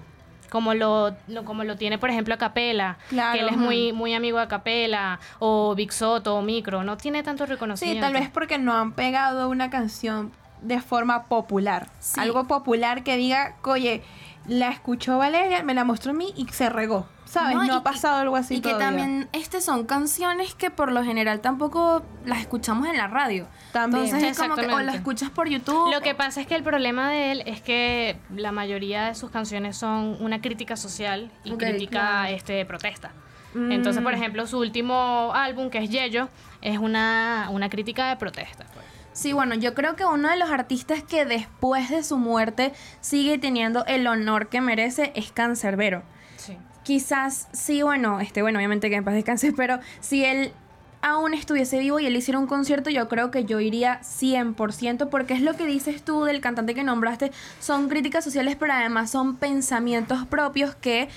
[0.50, 4.14] como lo, lo- como lo tiene por ejemplo Acapela, Claro, que él es muy muy
[4.14, 8.04] amigo de Acapela o Big Soto o Micro, no tiene tanto Sí, reconocimiento.
[8.06, 10.32] tal vez porque no han pegado una canción
[10.62, 11.88] de forma popular.
[12.00, 12.18] Sí.
[12.20, 14.02] Algo popular que diga, oye,
[14.46, 17.06] la escuchó Valeria, me la mostró a mí y se regó.
[17.26, 17.56] ¿Sabes?
[17.56, 18.86] No, y ha que- pasado algo así Y que todavía.
[18.86, 23.46] también este son canciones que por lo general tampoco las escuchamos en la radio.
[23.72, 24.04] También.
[24.04, 24.92] Entonces es como que o Exactamente.
[24.92, 25.92] la escuchas por YouTube.
[25.92, 29.30] Lo que pasa es que el problema de él es que la mayoría de sus
[29.30, 32.28] canciones son una crítica social y crítica claro.
[32.34, 33.10] este, de protesta.
[33.54, 33.72] Mm.
[33.72, 36.28] Entonces, por ejemplo, su último álbum, que es Yello,
[36.62, 38.66] es una, una crítica de protesta.
[38.72, 38.84] pues.
[39.12, 43.38] Sí, bueno, yo creo que uno de los artistas que después de su muerte sigue
[43.38, 46.02] teniendo el honor que merece es Cancerbero.
[46.86, 50.52] Quizás, sí, bueno, este, bueno, obviamente que en paz descanse, pero si él
[51.02, 55.34] aún estuviese vivo y él hiciera un concierto, yo creo que yo iría 100%, porque
[55.34, 59.34] es lo que dices tú del cantante que nombraste, son críticas sociales, pero además son
[59.34, 61.08] pensamientos propios que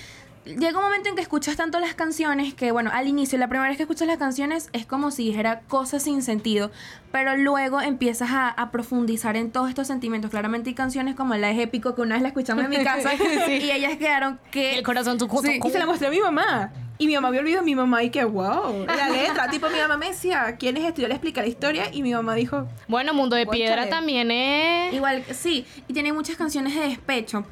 [0.44, 3.68] llega un momento en que escuchas tanto las canciones que, bueno, al inicio, la primera
[3.68, 6.70] vez que escuchas las canciones es como si dijera cosas sin sentido,
[7.12, 10.30] pero luego empiezas a, a profundizar en todos estos sentimientos.
[10.30, 13.12] Claramente hay canciones como la de Épico, que una vez la escuchamos en mi casa,
[13.48, 14.78] y ellas quedaron que...
[14.78, 16.72] El corazón tu Sí, y se la mostré a mi mamá.
[16.98, 18.84] Y mi mamá había olvidado a mi mamá y que wow.
[18.84, 21.00] La letra, tipo mi mamá me decía, ¿quién es esto?
[21.00, 23.46] Yo le expliqué la historia y mi mamá dijo, Bueno, Mundo de.
[23.46, 24.92] Piedra también es...
[24.92, 27.46] Igual, sí, y tiene muchas canciones de despecho.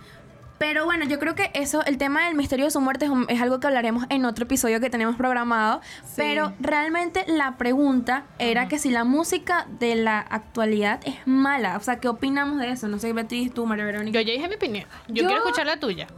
[0.58, 3.26] Pero bueno, yo creo que eso, el tema del misterio de su muerte es, un-
[3.28, 5.80] es algo que hablaremos en otro episodio que tenemos programado.
[6.16, 11.76] Pero realmente la pregunta era que si la música de la actualidad es mala.
[11.76, 12.88] O sea, ¿qué opinamos de eso?
[12.88, 14.20] No sé, Beatriz, tú, María Verónica.
[14.20, 14.84] Yo ya dije mi opinión.
[15.08, 16.08] Yo, Yo- quiero escuchar la tuya.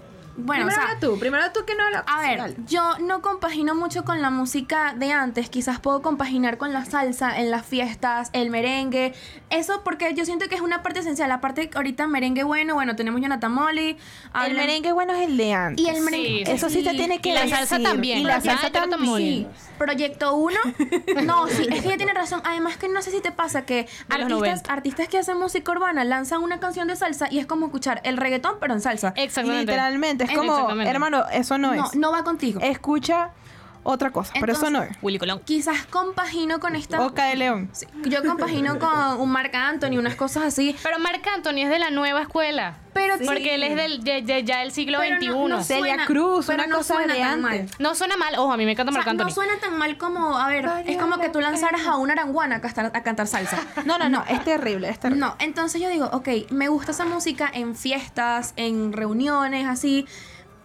[0.44, 2.04] Bueno, primero o sea, tú, primero tú que no hablas.
[2.06, 2.54] A ver, Dale.
[2.66, 7.38] yo no compagino mucho con la música de antes, quizás puedo compaginar con la salsa
[7.38, 9.14] en las fiestas, el merengue,
[9.50, 12.96] eso porque yo siento que es una parte esencial, aparte que ahorita merengue bueno, bueno,
[12.96, 13.96] tenemos Jonathan Molly,
[14.46, 15.84] El merengue bueno es el de antes.
[15.84, 17.82] y el merengue, Sí, Eso sí te tiene que Y la salsa decir.
[17.90, 18.18] también.
[18.18, 19.10] Y la salsa Jonathan también.
[19.10, 19.46] Molly.
[19.78, 20.56] Proyecto 1.
[21.24, 22.40] No, sí, es que ella tiene razón.
[22.44, 24.72] Además que no sé si te pasa que artistas, 90.
[24.72, 28.16] artistas que hacen música urbana lanzan una canción de salsa y es como escuchar el
[28.16, 29.12] reggaetón pero en salsa.
[29.16, 29.72] Exactamente.
[29.72, 31.94] Literalmente, es como, hermano, eso no, no, es.
[31.94, 32.60] no va contigo.
[32.62, 33.30] Escucha
[33.82, 34.96] otra cosa, pero eso no es.
[35.00, 35.40] Willy Colón.
[35.44, 37.00] Quizás compagino con esta...
[37.00, 37.70] Oca de León.
[37.72, 40.76] Sí, yo compagino con un Marc Anthony, unas cosas así.
[40.82, 42.76] Pero Marc Anthony es de la nueva escuela.
[42.92, 45.28] Pero Porque él es del, de- de- ya del siglo Pero XXI.
[45.28, 47.52] no- no Celia suena- Cruz, pero una no cosa suena de tan mal.
[47.60, 47.80] antes.
[47.80, 48.34] No suena mal.
[48.36, 49.24] Ojo, a mí me encanta O sea, Marc Anthony.
[49.24, 52.56] no suena tan mal como, a ver, es como que tú lanzaras a una aranguana
[52.56, 53.58] a cantar, a cantar salsa.
[53.86, 55.20] No, no, no, es terrible, es terrible.
[55.24, 60.06] No, entonces yo digo, ok, me gusta esa música en fiestas, en reuniones, así,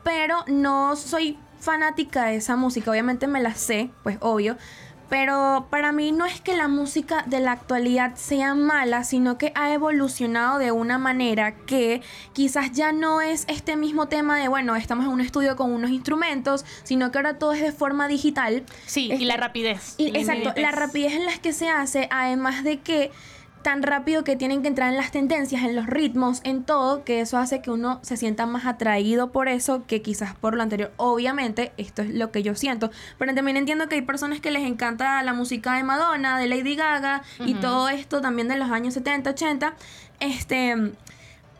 [0.03, 2.91] pero no soy fanática de esa música.
[2.91, 4.55] Obviamente me la sé, pues obvio.
[5.07, 9.51] Pero para mí no es que la música de la actualidad sea mala, sino que
[9.53, 12.01] ha evolucionado de una manera que
[12.33, 15.91] quizás ya no es este mismo tema de, bueno, estamos en un estudio con unos
[15.91, 18.63] instrumentos, sino que ahora todo es de forma digital.
[18.87, 19.93] Sí, Este- y la rapidez.
[19.97, 23.11] y, la exacto, la rapidez en la que se hace, además de que
[23.65, 27.19] tan rápido que tienen que entrar en las tendencias, en los ritmos, en todo, que
[27.19, 30.91] eso hace que uno se sienta más atraído por eso que quizás por lo anterior.
[30.97, 34.61] Obviamente, esto es lo que yo siento, pero también entiendo que hay personas que les
[34.61, 38.93] encanta la música de Madonna, de Lady Gaga y todo esto también de los años
[38.93, 39.73] 70, 80.
[40.19, 40.91] Este,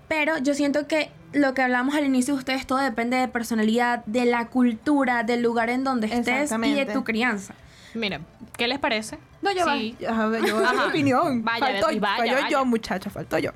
[0.07, 4.05] pero yo siento que lo que hablamos al inicio de ustedes, todo depende de personalidad,
[4.05, 7.55] de la cultura, del lugar en donde estés y de tu crianza.
[7.95, 8.21] Mira,
[8.57, 9.17] ¿qué les parece?
[9.45, 9.95] No, yo Sí.
[10.01, 10.39] va.
[10.39, 11.43] Yo mi opinión.
[11.43, 12.49] Vaya, faltó, Beatriz, vaya, falló vaya.
[12.49, 13.51] yo, muchacha, faltó yo.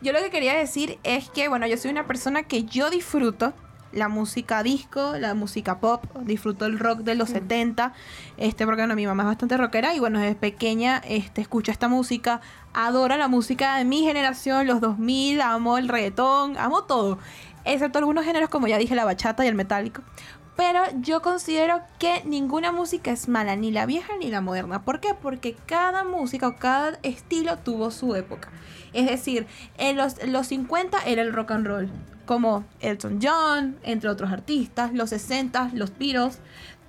[0.00, 3.52] Yo lo que quería decir es que, bueno, yo soy una persona que yo disfruto
[3.92, 7.92] la música disco, la música pop, disfruto el rock de los 70,
[8.36, 11.86] este, porque bueno, mi mamá es bastante rockera y bueno, desde pequeña este, escucho esta
[11.86, 12.40] música,
[12.72, 17.18] adoro la música de mi generación, los 2000, amo el reggaetón, amo todo,
[17.64, 20.02] excepto algunos géneros como ya dije, la bachata y el metálico.
[20.56, 24.82] Pero yo considero que ninguna música es mala, ni la vieja ni la moderna.
[24.82, 25.14] ¿Por qué?
[25.14, 28.50] Porque cada música o cada estilo tuvo su época.
[28.92, 29.46] Es decir,
[29.78, 31.90] en los, los 50 era el rock and roll,
[32.26, 36.38] como Elton John, entre otros artistas, los 60, los Beatles.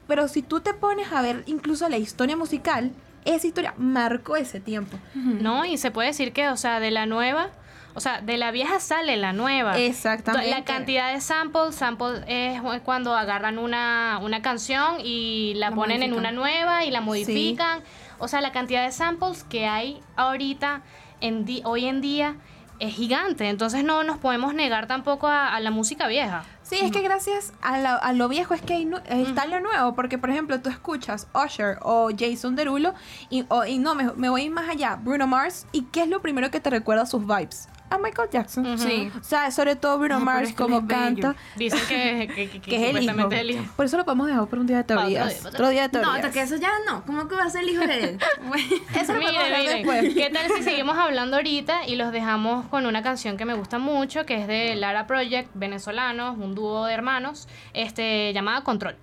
[0.07, 2.91] Pero si tú te pones a ver incluso la historia musical,
[3.25, 4.97] esa historia marcó ese tiempo.
[5.15, 7.49] No, y se puede decir que, o sea, de la nueva,
[7.95, 9.77] o sea, de la vieja sale la nueva.
[9.79, 10.49] Exactamente.
[10.51, 16.03] La cantidad de samples, samples es cuando agarran una, una canción y la, La ponen
[16.03, 16.19] en modifican.
[16.19, 17.81] una nueva y la modifican.
[18.19, 20.81] O sea, la cantidad de samples que hay ahorita,
[21.21, 22.35] en di- hoy en día,
[22.79, 23.47] es gigante.
[23.47, 26.43] Entonces no nos podemos negar tampoco a, a la música vieja.
[26.61, 29.61] Sí, es que gracias a, la- a lo viejo es que hay nu- está lo
[29.61, 32.93] nuevo, porque por ejemplo tú escuchas Usher o Jason Derulo
[33.29, 36.21] y, o- y no, me, me voy más allá, Bruno Mars, ¿y qué es lo
[36.21, 37.69] primero que te recuerda sus vibes?
[37.95, 38.77] A Michael Jackson.
[38.77, 39.11] Sí.
[39.19, 42.69] O sea, sobre todo Bruno No, Mars como es canta, Dicen que, que, que- que
[42.69, 43.29] que es el hijo.
[43.31, 43.55] el.
[43.75, 45.45] Por eso lo podemos dejar por un día de otro teorías.
[45.45, 46.15] Otro día de No, teorías.
[46.25, 47.03] hasta que eso ya no.
[47.05, 48.19] ¿Cómo que va a ser el hijo de él?
[48.95, 50.13] Eso lo Miren, miren, después.
[50.13, 53.79] ¿qué tal si seguimos hablando ahorita y los dejamos con una canción que me gusta
[53.79, 58.95] mucho, que es de Lara Project, venezolanos, un dúo de hermanos, este, llamada Control.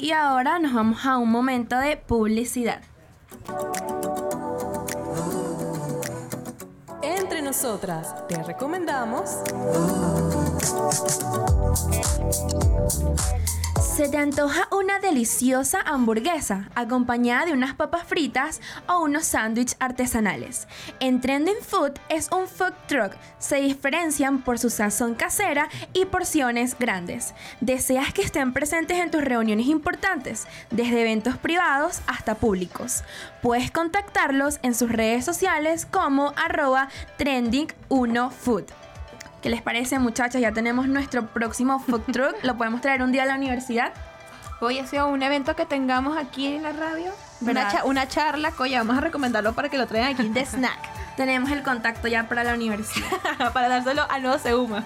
[0.00, 2.80] Y ahora nos vamos a un momento de publicidad.
[7.02, 9.30] Entre nosotras te recomendamos
[14.00, 14.66] ¿Se te antoja
[15.10, 20.68] deliciosa hamburguesa acompañada de unas papas fritas o unos sándwiches artesanales?
[21.00, 23.14] En Trending Food es un food truck.
[23.38, 27.34] Se diferencian por su sazón casera y porciones grandes.
[27.60, 30.46] ¿Deseas que estén presentes en tus reuniones importantes?
[30.70, 33.02] Desde eventos privados hasta públicos.
[33.42, 36.88] Puedes contactarlos en sus redes sociales como arroba
[37.18, 38.66] trending1food.
[39.42, 40.40] ¿Qué les parece, muchachas?
[40.40, 42.44] Ya tenemos nuestro próximo food truck.
[42.44, 43.92] Lo podemos traer un día a la universidad.
[44.60, 47.12] Hoy ha sido un evento que tengamos aquí en la radio.
[47.40, 47.72] Una, ¿Verdad?
[47.72, 50.78] cha- una charla, coño, vamos a recomendarlo para que lo traigan aquí de snack.
[51.16, 53.06] Tenemos el contacto ya para la universidad.
[53.54, 54.84] para dárselo al nuevo Seuma.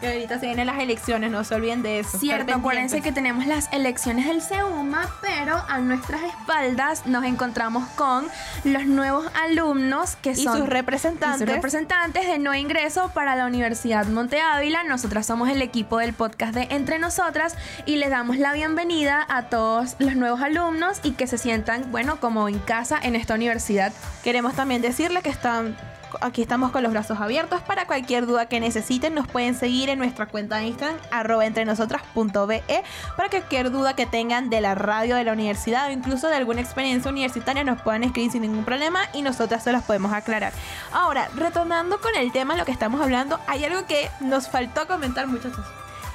[0.00, 2.18] Que ahorita se vienen las elecciones, no se olviden de eso.
[2.18, 8.26] Cierto, acuérdense que tenemos las elecciones del SEUMA, pero a nuestras espaldas nos encontramos con
[8.62, 11.40] los nuevos alumnos que Y son sus representantes.
[11.40, 14.84] y sus representantes de no ingreso para la Universidad Monte Ávila.
[14.84, 19.48] Nosotras somos el equipo del podcast de Entre Nosotras y les damos la bienvenida a
[19.48, 23.92] todos los nuevos alumnos y que se sientan, bueno, como en casa en esta universidad.
[24.22, 25.76] Queremos también decirle que están
[26.20, 29.14] aquí estamos con los brazos abiertos para cualquier duda que necesiten.
[29.14, 32.84] Nos pueden seguir en nuestra cuenta de Instagram, arroba entrenosotras.be,
[33.16, 36.60] para cualquier duda que tengan de la radio de la universidad o incluso de alguna
[36.60, 40.52] experiencia universitaria nos puedan escribir sin ningún problema y nosotras se las podemos aclarar.
[40.92, 44.86] Ahora, retornando con el tema de lo que estamos hablando, hay algo que nos faltó
[44.86, 45.64] comentar muchachos.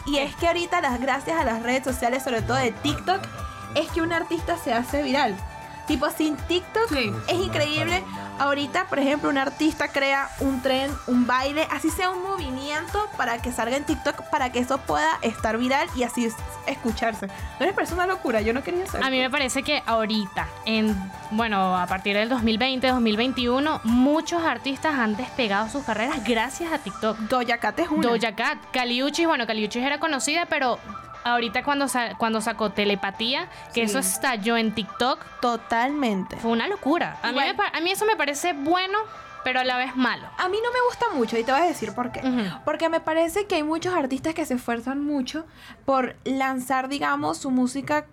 [0.06, 3.22] Y es que ahorita las gracias a las redes sociales, sobre todo de TikTok,
[3.76, 5.36] es que un artista se hace viral.
[5.88, 6.92] Tipo, sin TikTok
[7.28, 8.04] es increíble.
[8.40, 13.42] Ahorita, por ejemplo, un artista crea un tren, un baile, así sea un movimiento para
[13.42, 17.28] que salga en TikTok, para que eso pueda estar viral y así es- escucharse.
[17.60, 18.42] ¿No les parece una locura?
[18.42, 19.06] Yo no quería saber.
[19.06, 20.96] A mí me parece que ahorita, en
[21.32, 27.18] bueno, a partir del 2020, 2021, muchos artistas han despegado sus carreras gracias a TikTok.
[27.20, 28.08] Doja Cat es una.
[28.10, 30.80] Doja Cat, Caliuchis, bueno, Caliuchis era conocida, pero
[31.24, 33.92] ahorita cuando, sa- cuando sacó Telepatía, que Sí.
[33.92, 36.38] eso estalló en TikTok, Totalmente.
[36.38, 37.18] fue una locura.
[37.24, 38.98] A mí, me a mí eso me parece bueno,
[39.44, 40.26] pero a la vez malo.
[40.38, 42.22] A mí no me gusta mucho y te voy a decir por qué.
[42.66, 45.46] Porque me parece que hay muchos artistas que se esfuerzan mucho
[45.86, 48.06] por lanzar, digamos, su música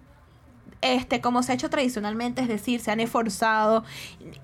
[0.83, 3.85] este, como se ha hecho tradicionalmente, es decir, se han esforzado,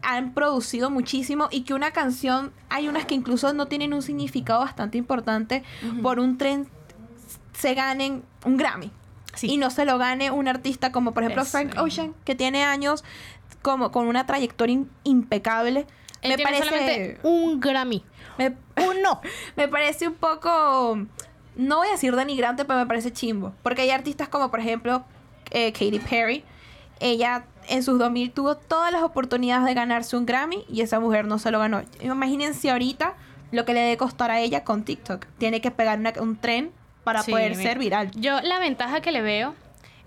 [0.03, 4.61] han producido muchísimo y que una canción, hay unas que incluso no tienen un significado
[4.61, 5.65] bastante importante,
[6.03, 6.69] por un tren
[7.57, 8.91] se ganen un Grammy.
[9.35, 9.49] Sí.
[9.51, 11.75] Y no se lo gane un artista como por ejemplo Frank.
[11.79, 13.05] Ocean, que tiene años
[13.63, 15.87] como con una trayectoria in- impecable.
[16.23, 18.03] Él me tiene parece solamente un Grammy.
[18.39, 18.55] me,
[18.87, 19.21] uno.
[19.57, 20.99] me parece un poco.
[21.57, 23.53] No voy a decir denigrante, pero me parece chimbo.
[23.63, 25.05] Porque hay artistas como, por ejemplo,
[25.51, 26.45] eh, Katy Perry.
[27.01, 31.27] Ella en sus 2000 tuvo todas las oportunidades de ganarse un Grammy y esa mujer
[31.27, 31.83] no se lo ganó.
[32.01, 33.15] Imagínense ahorita
[33.53, 35.27] lo que le debe costar a ella con TikTok.
[35.39, 36.73] Tiene que pegar una- un tren
[37.07, 38.11] para Sí, poder mira, ser viral.
[38.17, 39.55] Yo la ventaja que le veo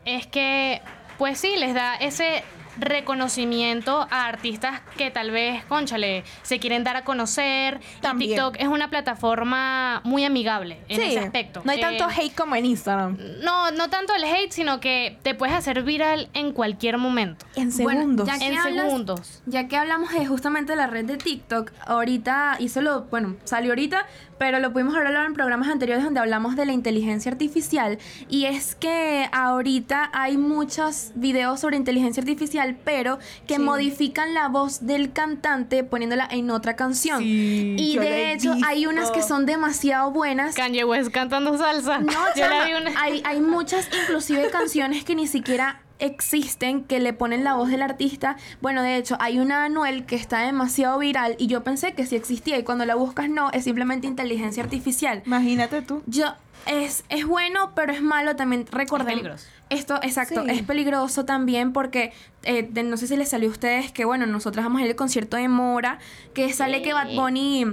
[0.04, 0.82] es que,
[1.18, 2.43] pues sí, les da ese
[2.78, 7.80] reconocimiento a artistas que tal vez, conchale, se quieren dar a conocer.
[7.97, 8.32] Y También.
[8.32, 11.62] TikTok es una plataforma muy amigable en ese aspecto.
[11.64, 13.18] No hay Eh, tanto hate como en Instagram.
[13.43, 17.45] No, no tanto el hate, sino que te puedes hacer viral en cualquier momento.
[17.56, 18.28] En Bueno, segundos.
[18.28, 19.41] ya que En hablas- segundos.
[19.45, 24.06] Ya que hablamos de justamente la red de TikTok, ahorita, y solo, bueno, salió ahorita,
[24.40, 28.00] pero lo pudimos hablar en programas anteriores donde hablamos de la inteligencia artificial.
[28.30, 33.62] Y es que ahorita hay muchos videos sobre inteligencia artificial, pero que Sí.
[33.62, 37.20] modifican la voz del cantante poniéndola en otra canción.
[37.20, 40.56] Sí, y de he hecho, hay unas que son demasiado buenas.
[40.56, 42.00] Kanye West cantando salsa.
[42.00, 47.00] No, Yo la vi una- hay, hay muchas, inclusive canciones que ni siquiera existen, que
[47.00, 48.38] le ponen la voz del artista.
[48.62, 52.16] Bueno, de hecho, hay una Anuel que está demasiado viral y yo pensé que sí
[52.16, 55.22] existía y cuando la buscas no, es simplemente inteligencia artificial.
[55.26, 56.02] Imagínate tú.
[56.08, 56.34] Yo,
[56.66, 58.66] es, es bueno, pero es malo también.
[58.72, 59.14] Recordemos.
[59.14, 59.47] peligroso.
[59.70, 60.52] Esto, exacto, Sí.
[60.52, 62.12] es peligroso también porque
[62.43, 64.89] eh, de- no sé si les salió a ustedes que, bueno, nosotros vamos a ir
[64.91, 66.00] al concierto de Mora,
[66.34, 67.66] que sale que Bad Bunny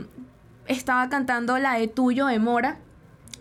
[0.66, 2.78] estaba cantando la de Tuyo de Mora.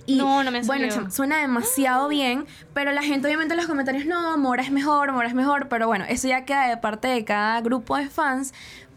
[0.06, 3.68] Y, No, no me Bueno, chama, suena demasiado bien, pero la gente obviamente en los
[3.68, 7.08] comentarios, no, Mora es mejor, Mora es mejor, pero bueno, eso ya queda de parte
[7.08, 8.54] de cada grupo de fans.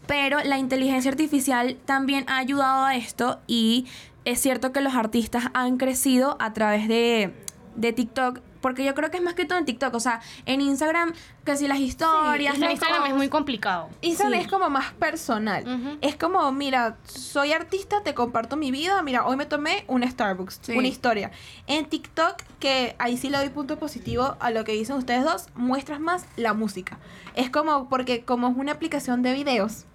[0.07, 3.85] Pero la inteligencia artificial también ha ayudado a esto y
[4.25, 7.33] es cierto que los artistas han crecido a través de,
[7.75, 10.61] de TikTok porque yo creo que es más que todo en TikTok, o sea, en
[10.61, 11.13] Instagram,
[11.45, 13.89] que si las historias, En Instagram es muy complicado.
[14.01, 14.45] Instagram Sí.
[14.45, 15.97] es como más personal.
[16.01, 19.01] Es como, mira, soy artista, te comparto mi vida.
[19.01, 20.77] Mira, hoy me tomé un Starbucks, Sí.
[20.77, 21.31] una historia.
[21.67, 25.47] En TikTok, que ahí sí le doy punto positivo a lo que dicen ustedes dos,
[25.55, 26.99] muestras más la música.
[27.35, 29.85] Es como, porque como es una aplicación de videos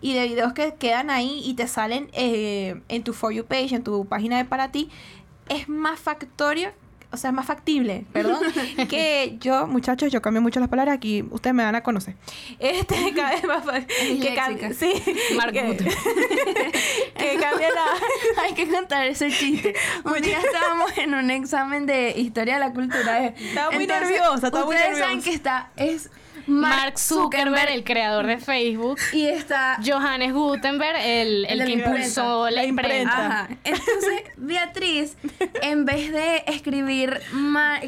[0.00, 3.74] y de videos que quedan ahí y te salen eh, en tu For You page,
[3.74, 4.90] en tu página de para ti,
[5.48, 6.72] es más factorio.
[7.16, 8.40] O sea, es más factible, perdón,
[8.90, 12.14] que yo, muchachos, yo cambio mucho las palabras, aquí ustedes me van a conocer.
[12.58, 15.14] Este, cada vez más fa- que cambie, sí, que,
[17.16, 19.74] que cambie la, Hay que contar ese chiste.
[20.04, 23.26] Un día estábamos en un examen de historia de la cultura.
[23.28, 25.30] Estaba muy nerviosa, estaba muy ustedes saben nerviosa.
[25.30, 26.10] que está, es
[26.46, 28.98] Mark Zuckerberg, el creador de Facebook.
[29.12, 32.96] y está Johannes Gutenberg, el, el que impulsó la La imprenta.
[32.96, 33.40] imprenta.
[33.42, 33.48] Ajá.
[33.64, 35.16] Entonces, Beatriz,
[35.62, 37.20] en vez de escribir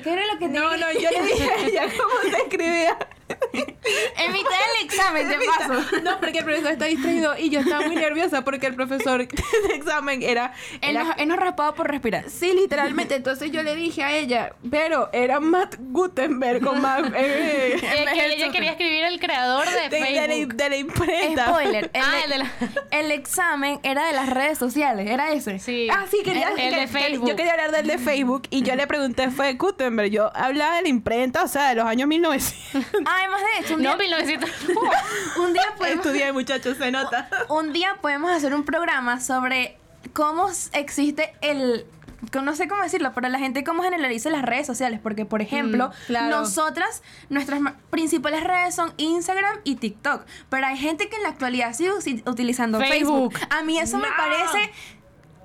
[0.02, 0.86] ¿qué era lo que No, tenía?
[0.86, 2.96] no, yo le dije a ella cómo se escribía.
[3.28, 6.00] En mitad del examen, de paso.
[6.02, 9.26] No, porque el profesor está distraído y yo estaba muy nerviosa porque el profesor
[9.68, 10.52] de examen era...
[10.80, 12.28] Él era- nos, él nos raspaba por respirar.
[12.28, 13.14] Sí, literalmente.
[13.16, 17.02] Entonces yo le dije a ella, pero era Matt Gutenberg con más...
[17.14, 20.54] eh, Ella, que ella quería escribir el creador de, de, de la, Facebook.
[20.54, 21.46] de la imprenta.
[21.48, 21.90] Spoiler.
[21.94, 22.52] El, Ah, el de la-
[22.90, 25.58] el examen era de las redes sociales, era ese.
[25.58, 25.88] Sí.
[25.90, 27.28] Ah, sí, quería, El, el que- de que- Facebook.
[27.28, 30.10] Yo quería hablar del de Facebook y yo le pregunté, fue Gutenberg.
[30.10, 32.84] Yo hablaba de la imprenta, o sea, de los años 1900.
[33.18, 34.50] Además de hecho, un día, No, 1900.
[35.38, 37.28] un día podemos Estudié, muchachos, se nota.
[37.48, 39.76] un día podemos hacer un programa sobre
[40.12, 41.86] cómo existe el
[42.32, 45.40] que no sé cómo decirlo, pero la gente cómo generaliza las redes sociales, porque por
[45.40, 46.40] ejemplo, claro.
[46.40, 47.60] nosotras nuestras
[47.90, 51.92] principales redes son Instagram y TikTok, pero hay gente que en la actualidad sigue
[52.26, 53.32] utilizando Facebook.
[53.32, 53.48] Facebook.
[53.50, 54.72] A mí eso me parece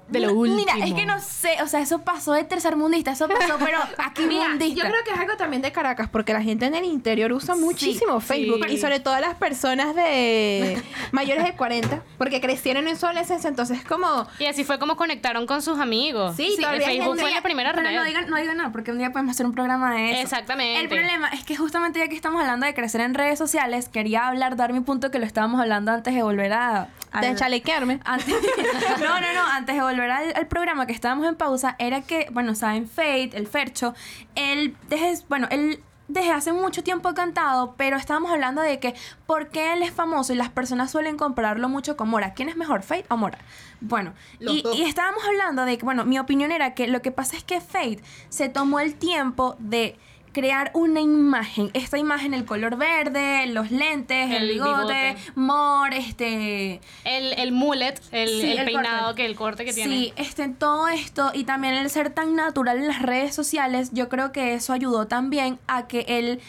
[0.10, 0.86] De lo No, Mira, último.
[0.86, 4.49] es que no sé, o sea, eso pasó de tercermundista, eso pasó, pero aquí Mira,
[4.49, 4.84] mundista.
[4.84, 7.56] yo creo que es algo también de Caracas, porque la gente en el interior usa
[7.56, 8.74] muchísimo Facebook sí.
[8.74, 10.82] y sobre todo las personas de
[11.12, 14.97] mayores de 40, porque crecieron en su adolescencia, entonces es como Y así fue como
[14.97, 16.36] conectaron con sus amigos.
[16.36, 17.95] Sí, el todavía hay Facebook gente- fue la primera Pero red.
[17.95, 20.22] no digan, no digan nada, porque un día podemos hacer un programa de eso.
[20.22, 20.82] Exactamente.
[20.82, 24.28] El problema es que justamente ya que estamos hablando de crecer en redes sociales, quería
[24.28, 26.89] hablar, dar mi punto que lo estábamos hablando antes de volver a...
[27.22, 27.99] de al- chalequearme.
[28.04, 28.28] antes,
[28.99, 32.28] no, no, no, antes de volver al, al programa que estábamos en pausa, era que,
[32.32, 33.94] bueno, saben, Fate, el Fercho,
[34.36, 38.94] él, desde, bueno, él desde hace mucho tiempo ha cantado, pero estábamos hablando de que
[39.26, 42.34] por qué él es famoso y las personas suelen compararlo mucho con Mora.
[42.34, 43.39] ¿Quién es mejor, Fate o Mora?
[43.80, 47.38] Bueno, y, y estábamos hablando de que, bueno, mi opinión era que lo que pasa
[47.38, 49.98] es que Fate se tomó el tiempo de
[50.34, 54.71] crear una imagen, esta imagen, el color verde, los lentes, el, El bigote,
[55.13, 55.15] bigote.
[55.36, 56.81] Mor, este...
[57.05, 59.21] El, el mullet, el, Sí, el el peinado, corte.
[59.21, 59.89] que el corte que tiene.
[59.93, 64.09] Sí, este, todo esto y también el ser tan natural en las redes sociales, yo
[64.09, 66.41] creo que eso ayudó también a que él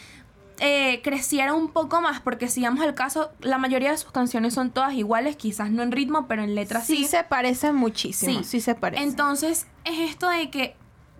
[0.59, 4.53] eh, creciera un poco más, porque si vamos al caso, la mayoría de sus canciones
[4.53, 7.05] son todas iguales, quizás no en ritmo, pero en letra Sí sí.
[7.05, 9.09] se parecen muchísimo, sí, se parecen.
[9.09, 10.75] Entonces, es esto de que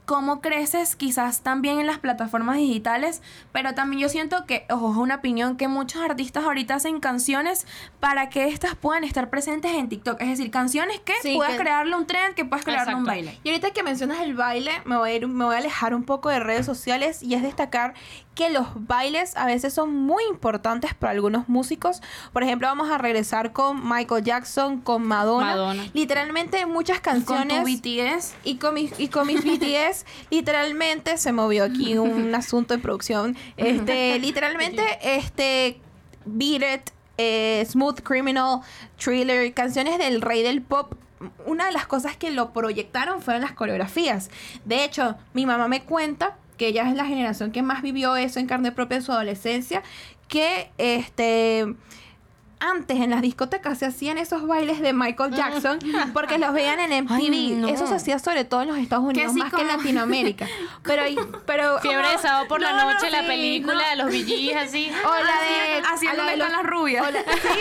[0.06, 4.98] cómo creces quizás también en las plataformas digitales, pero también yo siento que, ojo, es
[4.98, 7.66] una opinión que muchos artistas ahorita hacen canciones
[8.00, 11.60] para que estas puedan estar presentes en TikTok, es decir, canciones que Sí, puedas que-
[11.60, 13.26] crearle un trend, que puedas crearle un Exacto.
[13.26, 13.40] baile.
[13.44, 16.04] Y ahorita que mencionas el baile, me voy, a ir- me voy a alejar un
[16.04, 17.94] poco de redes sociales y es destacar
[18.36, 22.02] que los bailes a veces son muy importantes para algunos músicos.
[22.34, 25.48] Por ejemplo, vamos a regresar con Michael Jackson, con Madonna.
[25.52, 25.84] Madonna.
[25.94, 27.64] Literalmente muchas Con tu canciones.
[27.64, 28.36] BTS.
[28.44, 29.95] Y con mis, y con mis BTS,
[30.30, 33.38] literalmente se movió aquí un asunto de producción.
[33.58, 35.80] Este, literalmente, este,
[36.26, 38.62] Beat It, eh, Smooth Criminal,
[38.98, 40.96] Thriller, canciones del rey del pop.
[41.46, 44.30] Una de las cosas que lo proyectaron fueron las coreografías.
[44.66, 48.40] De hecho, mi mamá me cuenta que ella es la generación que más vivió eso
[48.40, 49.84] en carne propia en su adolescencia,
[50.28, 51.76] que este
[52.60, 55.80] antes en las discotecas se hacían esos bailes de Michael Jackson
[56.14, 57.14] porque los veían en MTV.
[57.14, 57.68] Ay, no.
[57.68, 60.48] Eso se hacía sobre todo en los Estados Unidos más que en Latinoamérica.
[60.84, 61.04] Pero
[61.46, 64.56] pero Fiebre de sábado por la No, no, noche, la sí, película de los VGs
[64.58, 64.90] así.
[65.06, 67.06] o la de es la de están las rubias.
[67.08, 67.60] o la, sí,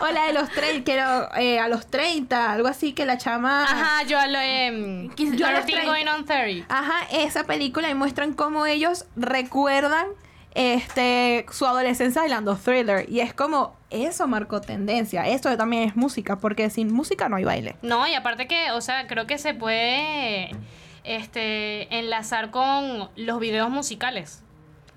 [0.00, 3.18] o la de los 30 que era, eh, a los 30 algo así que la
[3.18, 6.24] chama Ajá, yo a lo em, Quis- yo a a lo los 30 going on
[6.24, 6.66] 30.
[6.74, 10.06] Ajá, esa película y muestran cómo ellos recuerdan
[10.54, 13.06] este su adolescencia bailando thriller.
[13.10, 15.26] Y es como, eso marcó tendencia.
[15.28, 17.76] Eso también es música, porque sin música no hay baile.
[17.82, 20.50] No, y aparte que, o sea, creo que se puede
[21.04, 24.42] este enlazar con los videos musicales.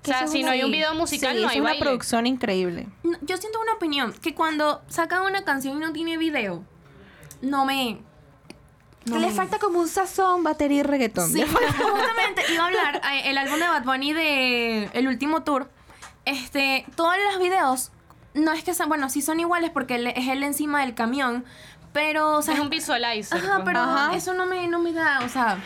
[0.02, 1.70] O sea, es si no una- hay un video musical, sí, no es hay una
[1.70, 1.84] baile.
[1.84, 2.86] producción increíble.
[3.02, 6.64] No, Yo siento una opinión, que cuando sacan una canción y no tiene video,
[7.42, 7.98] no me...
[9.04, 11.32] No, le falta como un sazón, batería y reggaetón.
[11.32, 15.70] Sí, justamente iba a hablar eh, el álbum de Bad Bunny de el último tour.
[16.26, 17.90] Este, todos los videos
[18.34, 21.44] no es que sean, bueno, sí son iguales porque él- es él encima del camión,
[21.92, 23.38] pero o sea, es un visualizer.
[23.38, 23.64] Ajá, pues.
[23.64, 24.14] pero Ajá.
[24.14, 25.58] eso no me no me da, o sea,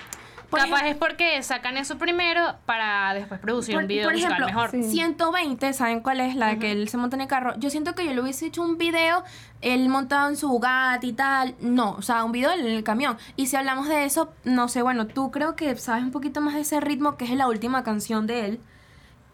[0.49, 4.15] por Capaz ejemplo- es porque sacan eso primero para después producir por, un video por
[4.15, 4.71] ejemplo, mejor.
[4.71, 4.83] Sí.
[4.85, 6.37] 120, ¿saben cuál es?
[6.37, 7.55] La de que él se monta en el carro.
[7.59, 9.25] Yo siento que yo le hubiese hecho un video,
[9.63, 11.55] él montado en su Bugatti y tal.
[11.61, 13.17] No, o sea, un video en el camión.
[13.37, 16.53] Y si hablamos de eso, no sé, bueno, tú creo que sabes un poquito más
[16.55, 18.61] de ese ritmo, que es la última canción de él.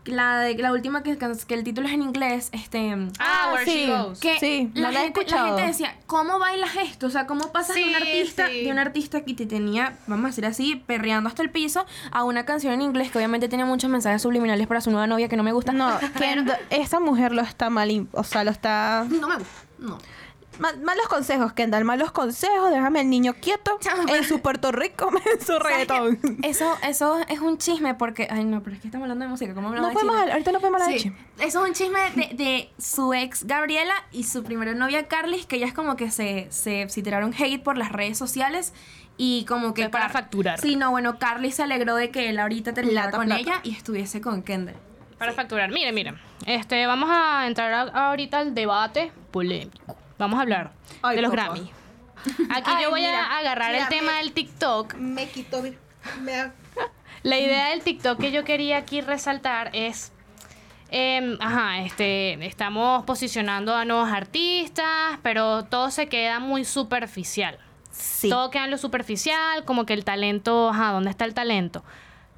[0.09, 2.97] La, de, la última que, que el título es en inglés, este...
[3.19, 3.87] Ah, Where sí.
[3.87, 4.21] She Goes.
[4.21, 7.07] Que Sí, la, no la he gente, la gente decía, ¿cómo bailas esto?
[7.07, 8.65] O sea, ¿cómo pasas de un artista, sí.
[8.65, 12.25] de un artista que te tenía, vamos a decir así, perreando hasta el piso, a
[12.25, 15.37] una canción en inglés que obviamente tenía muchos mensajes subliminales para su nueva novia que
[15.37, 15.73] no me gusta?
[15.73, 19.07] No, Kendall, esa mujer lo está mal, o sea, lo está...
[19.09, 19.53] No me gusta.
[19.79, 19.99] No.
[20.59, 23.79] Ma- malos consejos, Kendall, malos consejos, déjame al niño quieto
[24.09, 26.19] en su Puerto Rico, en su reggaetón.
[26.43, 28.29] Eso, eso es un chisme porque.
[28.31, 29.55] Ay, no, pero es que estamos hablando de música.
[29.55, 30.19] ¿Cómo No de podemos chisme?
[30.19, 31.19] hablar, ahorita no podemos hablar de chisme.
[31.39, 35.57] eso es un chisme de, de su ex Gabriela y su primera novia Carlis, que
[35.57, 38.73] ellas como que se, se, se tiraron hate por las redes sociales
[39.17, 39.83] y como que...
[39.83, 40.61] Es para Car- facturar.
[40.61, 43.41] Sí, no, bueno, Carlis se alegró de que él ahorita terminara Plata, con plata.
[43.41, 44.77] ella y estuviese con Kendall.
[45.19, 45.71] Para facturar.
[45.73, 46.17] Miren, miren.
[46.47, 49.97] Este, vamos a entrar a- ahorita al debate polémico.
[50.19, 51.45] Vamos a hablar Ay, de los papá.
[51.45, 51.71] Grammy.
[52.51, 54.95] Aquí Ay, yo voy mira, a agarrar mira, el tema me- del TikTok.
[54.95, 55.63] Me quitó,
[56.23, 56.51] me,
[57.23, 60.13] La idea del TikTok que yo quería aquí resaltar es.
[60.91, 67.59] em, ajá, este, estamos posicionando a nuevos artistas, pero todo se queda muy superficial.
[67.93, 68.29] Sí.
[68.31, 71.85] Todo queda en lo superficial, como que el talento, ajá, ¿dónde está el talento?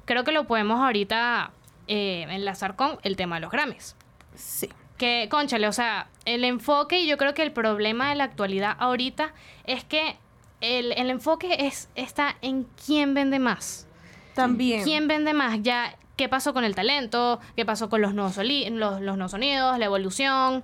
[0.05, 1.51] Creo que lo podemos ahorita
[1.87, 3.95] eh, enlazar con el tema de los Grammys.
[4.35, 4.69] Sí.
[5.01, 8.75] Que, conchale, o sea, el enfoque y yo creo que el problema de la actualidad
[8.77, 9.33] ahorita
[9.63, 10.15] es que
[10.59, 13.87] el, el enfoque es, está en quién vende más.
[14.35, 14.83] También.
[14.83, 15.57] ¿Quién vende más?
[15.63, 17.39] Ya, ¿qué pasó con el talento?
[17.55, 19.79] ¿Qué pasó con los nuevos, los, los nuevos sonidos?
[19.79, 20.63] La evolución.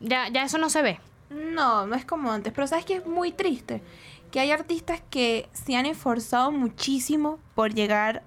[0.00, 0.98] Ya, ya eso no se ve.
[1.30, 2.52] No, no es como antes.
[2.52, 3.84] Pero sabes que es muy triste.
[4.32, 8.24] Que hay artistas que se han esforzado muchísimo por llegar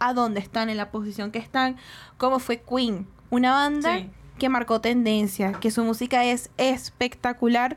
[0.00, 1.76] a donde están, en la posición que están.
[2.18, 3.06] Como fue Queen.
[3.30, 4.10] Una banda Sí.
[4.38, 7.76] Que marcó tendencia, que su música es espectacular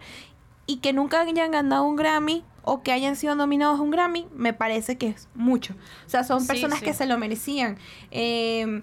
[0.66, 4.28] y que nunca hayan ganado un Grammy o que hayan sido nominados a un Grammy,
[4.36, 5.76] me parece que es mucho.
[6.08, 6.86] O sea, son Sí, personas sí.
[6.86, 7.78] que se lo merecían.
[8.10, 8.82] Eh,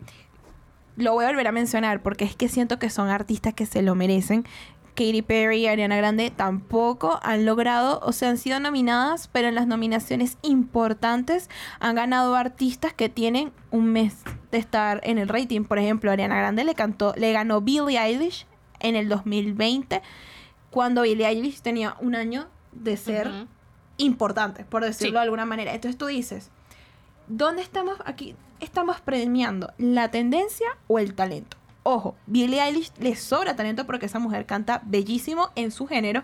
[0.97, 3.83] lo voy a volver a mencionar porque es que siento que son artistas que se
[3.83, 4.45] lo merecen.
[4.95, 9.55] Katy Perry y Ariana Grande tampoco han logrado, o sea, han sido nominadas, pero en
[9.55, 11.49] las nominaciones importantes
[11.81, 14.17] han ganado artistas que tienen un mes
[14.51, 15.65] de estar en el rating.
[15.65, 18.47] Por ejemplo, Ariana Grande le cantó, le ganó Billie Eilish
[18.81, 20.03] en el 2020,
[20.71, 23.31] cuando Billie Eilish tenía un año de ser
[23.97, 25.15] importante, por decirlo Sí.
[25.15, 25.73] de alguna manera.
[25.75, 26.51] Entonces tú dices,
[27.29, 28.35] ¿dónde estamos aquí?
[28.61, 31.57] Estamos premiando la tendencia o el talento.
[31.85, 36.23] Ojo, Billie Eilish le sobra talento porque esa mujer canta bellísimo en su género,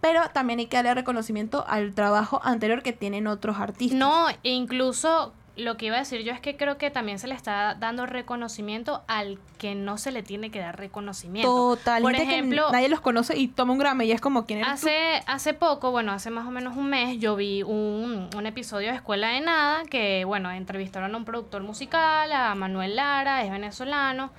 [0.00, 3.98] pero también hay que darle reconocimiento al trabajo anterior que tienen otros artistas.
[3.98, 7.34] No, incluso lo que iba a decir yo es que creo que también se le
[7.34, 11.76] está dando reconocimiento al que no se le tiene que dar reconocimiento.
[11.76, 14.60] Total, Por que ejemplo, nadie los conoce y toma un Grammy y es como quién
[14.60, 14.88] eres tú?
[14.88, 18.90] Hace, hace poco, bueno, hace más o menos un mes, yo vi un, un episodio
[18.90, 23.50] de Escuela de Nada que, bueno, entrevistaron a un productor musical, a Manuel Lara, es
[23.50, 24.30] venezolano,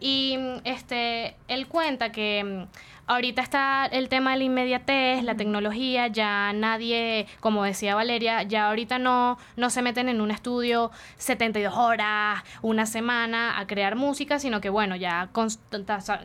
[0.00, 6.06] y este, él cuenta que mm, ahorita está el tema de la inmediatez, la tecnología,
[6.06, 11.74] ya nadie, como decía Valeria, ya ahorita no, no se meten en un estudio 72
[11.76, 15.48] horas, una semana a crear música, sino que bueno, ya con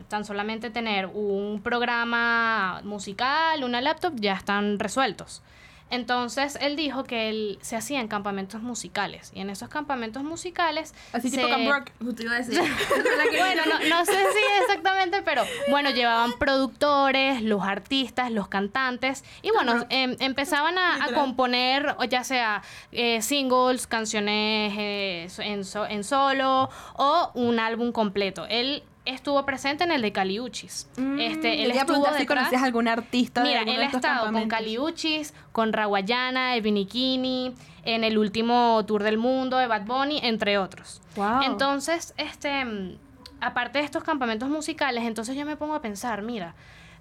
[0.08, 5.42] tan solamente tener un programa musical, una laptop, ya están resueltos.
[5.88, 10.94] Entonces él dijo que él se hacía en campamentos musicales y en esos campamentos musicales
[11.12, 11.90] Así tipo se- Camp Rock.
[12.02, 12.58] Justo iba a decir.
[13.38, 19.50] bueno, no, no sé si exactamente, pero bueno, llevaban productores, los artistas, los cantantes, y
[19.52, 22.62] bueno, em- empezaban a, a componer, o ya sea
[22.92, 28.44] eh, singles, canciones eh, en, so- en solo o un álbum completo.
[28.48, 30.88] Él estuvo presente en el de Caliuchis.
[31.18, 34.48] este, él estuvo preguntar si detrás- conocías algún artista de Mira, él ha estado con.
[34.48, 37.54] Caliuchis, con Rawayana, Evinikini,
[37.84, 41.00] en el último tour del mundo de Bad Bunny, entre otros.
[41.16, 41.42] Wow.
[41.44, 42.98] Entonces, este, mm,
[43.40, 46.54] aparte de estos campamentos musicales, entonces yo me pongo a pensar, mira,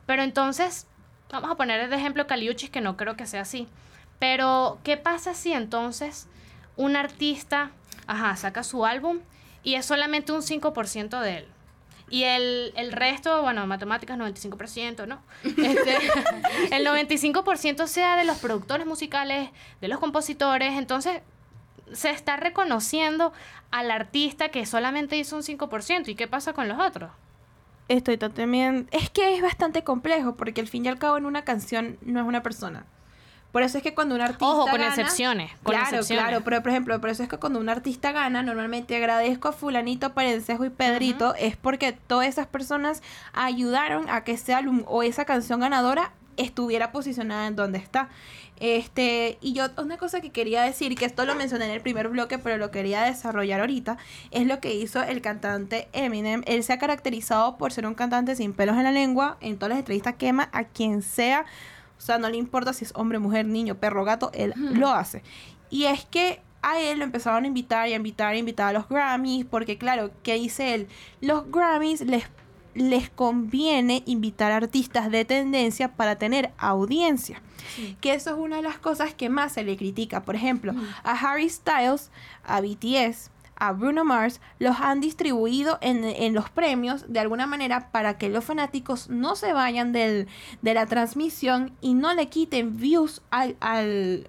[0.05, 0.87] pero entonces,
[1.31, 3.67] vamos a poner de ejemplo Caliuchis, que no creo que sea así,
[4.19, 6.27] pero ¿qué pasa si entonces
[6.77, 7.71] un artista,
[8.05, 9.19] ajá, saca su álbum
[9.63, 11.47] y es solamente un 5% de él?
[12.15, 15.19] Y el, el resto, bueno, matemáticas 95%, ¿no?
[15.43, 15.97] Este,
[16.71, 19.49] el 95% sea de los productores musicales,
[19.81, 21.19] de los compositores, entonces
[21.91, 23.33] se está reconociendo
[23.69, 26.07] al artista que solamente hizo un 5%.
[26.07, 27.11] ¿Y qué pasa con los otros?
[27.89, 28.87] Estoy también...
[28.93, 32.21] Es que es bastante complejo porque al fin y al cabo en una canción no
[32.21, 32.85] es una persona.
[33.55, 35.49] Por eso es que cuando un artista Ojo, con gana- excepciones.
[35.63, 36.25] Con claro, excepciones.
[36.25, 39.53] claro, pero por ejemplo, por eso es que cuando un artista gana, normalmente agradezco a
[39.53, 43.01] fulanito, Parencejo y Pedrito, es porque todas esas personas
[43.31, 48.09] ayudaron a que ese álbum o esa canción ganadora estuviera posicionada en donde está.
[48.59, 52.09] Este, y yo una cosa que quería decir, que esto lo mencioné en el primer
[52.09, 53.95] bloque, pero lo quería desarrollar ahorita,
[54.31, 56.41] es lo que hizo el cantante Eminem.
[56.45, 59.69] Él se ha caracterizado por ser un cantante sin pelos en la lengua, en todas
[59.69, 61.45] las entrevistas quema a quien sea,
[61.97, 65.23] o sea, no le importa si es hombre, mujer, niño, perro, gato, él lo hace.
[65.69, 68.69] Y es que a él lo empezaron a invitar y a invitar y a invitar
[68.69, 70.87] a los Grammys, porque claro, ¿qué dice él?
[71.21, 72.23] Los Grammys les,
[72.73, 77.41] les conviene invitar artistas de tendencia para tener audiencia.
[78.01, 80.23] Que eso es una de las cosas que más se le critica.
[80.23, 80.73] Por ejemplo,
[81.03, 82.11] a Harry Styles,
[82.43, 87.91] a BTS, a Bruno Mars, los han distribuido en, en los premios de alguna manera
[87.91, 90.27] para que los fanáticos no se vayan del,
[90.61, 94.27] de la transmisión y no le quiten views al, al,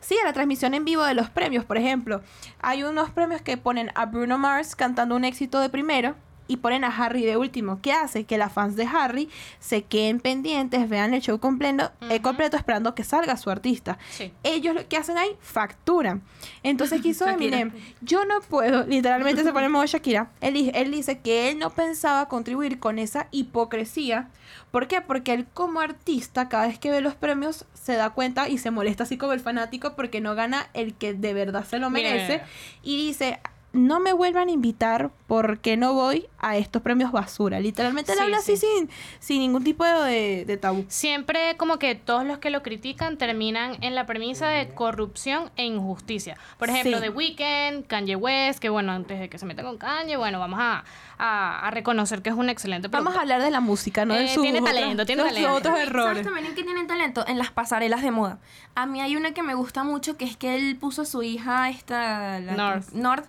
[0.00, 2.20] Sí, a la transmisión en vivo de los premios, por ejemplo.
[2.60, 6.14] Hay unos premios que ponen a Bruno Mars cantando un éxito de primero
[6.46, 7.80] y ponen a Harry de último.
[7.80, 8.24] ¿Qué hace?
[8.24, 9.28] Que las fans de Harry
[9.60, 13.98] se queden pendientes, vean el show completo, eh, completo esperando que salga su artista.
[14.10, 14.32] Sí.
[14.42, 16.22] Ellos lo que hacen ahí, facturan.
[16.62, 17.72] Entonces, ¿qué hizo Eminem?
[18.00, 20.30] Yo no puedo, literalmente se pone en modo Shakira.
[20.40, 24.28] Él, di- él dice que él no pensaba contribuir con esa hipocresía.
[24.70, 25.00] ¿Por qué?
[25.00, 28.70] Porque él como artista, cada vez que ve los premios, se da cuenta y se
[28.70, 32.32] molesta así como el fanático porque no gana el que de verdad se lo merece.
[32.34, 32.46] mira,
[32.82, 33.40] Y dice,
[33.74, 37.58] no me vuelvan a invitar porque no voy a estos premios basura.
[37.60, 38.66] Literalmente él Sí, habla así sí.
[38.76, 40.84] sin, sin ningún tipo de, de tabú.
[40.88, 45.64] Siempre como que todos los que lo critican terminan en la premisa de corrupción e
[45.66, 46.36] injusticia.
[46.58, 47.02] Por ejemplo, Sí.
[47.02, 50.60] The Weeknd, Kanye West, que bueno, antes de que se meta con Kanye, bueno, vamos
[50.62, 50.84] a,
[51.18, 54.24] a- a reconocer que es un excelente Vamos a hablar de la música, no de
[54.26, 55.52] Eh, sus tiene otros- talento, tiene talento.
[55.52, 56.22] otros ¿Sabes errores.
[56.24, 57.24] también en qué tienen talento?
[57.26, 58.38] En las pasarelas de moda.
[58.76, 61.22] A mí hay una que me gusta mucho, que es que él puso a su
[61.24, 62.38] hija, esta...
[62.40, 62.92] la- North.
[62.92, 63.26] North,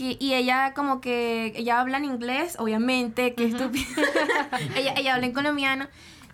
[0.00, 1.52] que, y ella como que...
[1.56, 3.84] Ella habla en inglés, obviamente, que estúpida.
[4.76, 5.86] ella, ella habla en colombiano.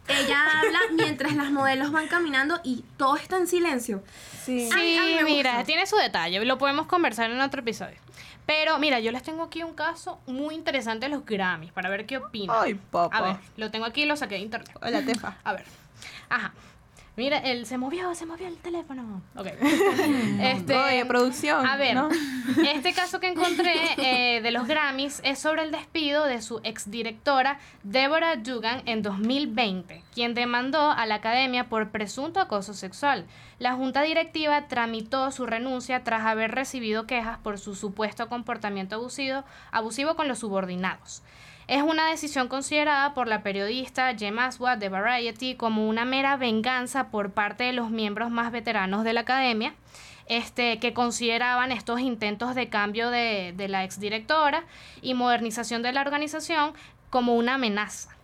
[0.08, 4.04] Ella habla mientras las modelos van caminando y todo está en silencio.
[4.44, 4.68] Sí.
[4.72, 5.64] A mí- Sí, a mí me mira, gusta.
[5.66, 7.96] tiene su detalle, lo podemos conversar en otro episodio.
[8.46, 12.06] Pero mira, yo les tengo aquí un caso muy interesante de los Grammys, para ver
[12.06, 12.56] qué opinan.
[12.62, 13.16] Ay, papá.
[13.16, 14.70] A ver, lo tengo aquí y lo saqué de internet.
[14.80, 15.36] Hola, Tefa.
[15.44, 15.64] A ver.
[16.28, 16.52] Ajá.
[17.16, 19.22] Mira, él se movió, se movió el teléfono.
[19.36, 19.46] Ok.
[20.40, 21.66] este, Oye, producción.
[21.66, 22.10] a ver, ¿no?
[22.68, 27.58] este caso que encontré eh, de los Grammys es sobre el despido de su exdirectora
[27.84, 33.24] Deborah Dugan en 2020, quien demandó a la academia por presunto acoso sexual.
[33.58, 39.42] La junta directiva tramitó su renuncia tras haber recibido quejas por su supuesto comportamiento abusivo,
[39.70, 41.22] abusivo con los subordinados.
[41.68, 47.10] Es una decisión considerada por la periodista Jem Aswad de Variety como una mera venganza
[47.10, 49.74] por parte de los miembros más veteranos de la academia,
[50.26, 54.64] este, que consideraban estos intentos de cambio de, de la exdirectora
[55.02, 56.72] y modernización de la organización
[57.10, 58.16] como una amenaza.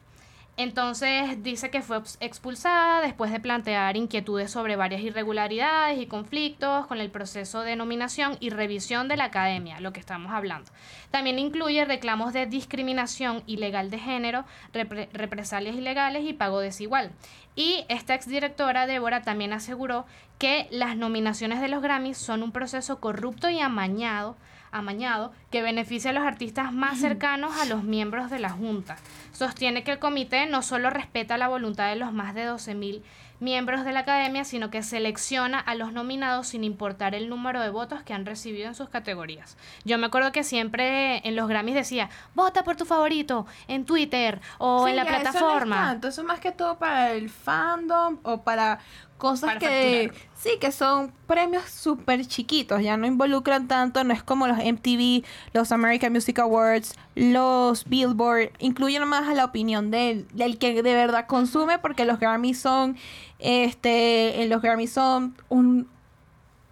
[0.59, 6.87] Entonces dice que fue ex- expulsada después de plantear inquietudes sobre varias irregularidades y conflictos
[6.87, 10.71] con el proceso de nominación y revisión de la academia, lo que estamos hablando.
[11.11, 14.45] También incluye reclamos de discriminación ilegal de género,
[14.75, 17.13] repre- represalias ilegales y pago desigual.
[17.57, 20.05] Y esta exdirectora Débora también aseguró
[20.39, 24.37] que las nominaciones de los Grammys son un proceso corrupto y amañado
[24.73, 28.97] amañado que beneficia a los artistas más cercanos a los miembros de la Junta.
[29.33, 33.03] Sostiene que el comité no solo respeta la voluntad de los más de 12.000
[33.41, 37.71] miembros de la academia, sino que selecciona a los nominados sin importar el número de
[37.71, 39.57] votos que han recibido en sus categorías.
[39.85, 44.41] Yo me acuerdo que siempre en los Grammys decía, vota por tu favorito en Twitter
[44.59, 45.77] o Sí, en la ya, Eso no es plataforma.
[45.77, 48.79] tanto, eso es más que todo para el fandom o para
[49.23, 50.33] cosas que facturar.
[50.35, 55.25] sí que son premios súper chiquitos ya no involucran tanto no es como los MTV
[55.53, 60.95] los American Music Awards los Billboard incluyen más a la opinión del, del que de
[60.95, 62.97] verdad consume porque los Grammys son
[63.39, 65.87] este los Grammys son un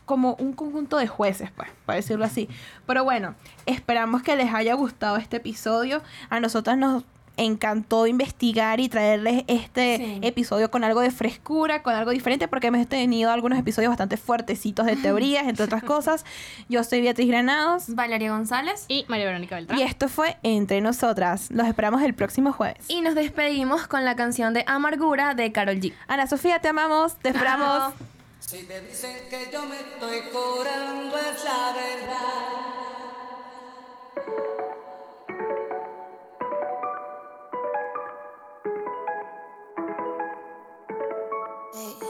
[0.07, 2.49] como un conjunto de jueces, pues, para decirlo así.
[2.85, 6.03] Pero bueno, esperamos que les haya gustado este episodio.
[6.31, 7.05] A nosotras nos
[7.41, 10.19] encantó investigar y traerles este Sí.
[10.23, 14.87] episodio con algo de frescura, con algo diferente, porque hemos tenido algunos episodios bastante fuertecitos
[14.87, 16.25] de teorías, entre otras cosas.
[16.69, 18.85] Yo soy Beatriz Granados Valeria González.
[18.89, 19.79] Y María Verónica Beltrán.
[19.79, 21.51] y esto fue Entre Nosotras.
[21.51, 22.85] Los esperamos el próximo jueves.
[22.89, 25.93] Y nos despedimos con la canción de Amargura de Carol G.
[26.09, 27.95] Ana Sofía, te amamos, te esperamos.
[28.41, 33.00] Si te dicen que yo me estoy curando es la verdad.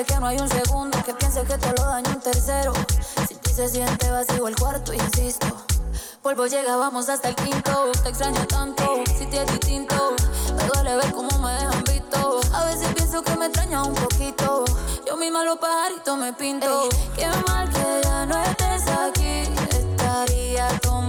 [0.00, 2.72] decirte que no hay un segundo que piense que te lo daño un tercero.
[3.28, 5.46] Si ti se siente vacío el cuarto, insisto.
[6.22, 7.90] Polvo llega, vamos hasta el quinto.
[8.02, 10.14] Te extraño tanto, si te es distinto.
[10.56, 12.40] Me duele ver cómo me dejan visto.
[12.52, 14.64] A veces pienso que me extraña un poquito.
[15.06, 16.88] Yo misma los pajaritos me pinto.
[17.16, 19.42] qué mal que ya no estés aquí.
[19.70, 20.99] Estaría tomando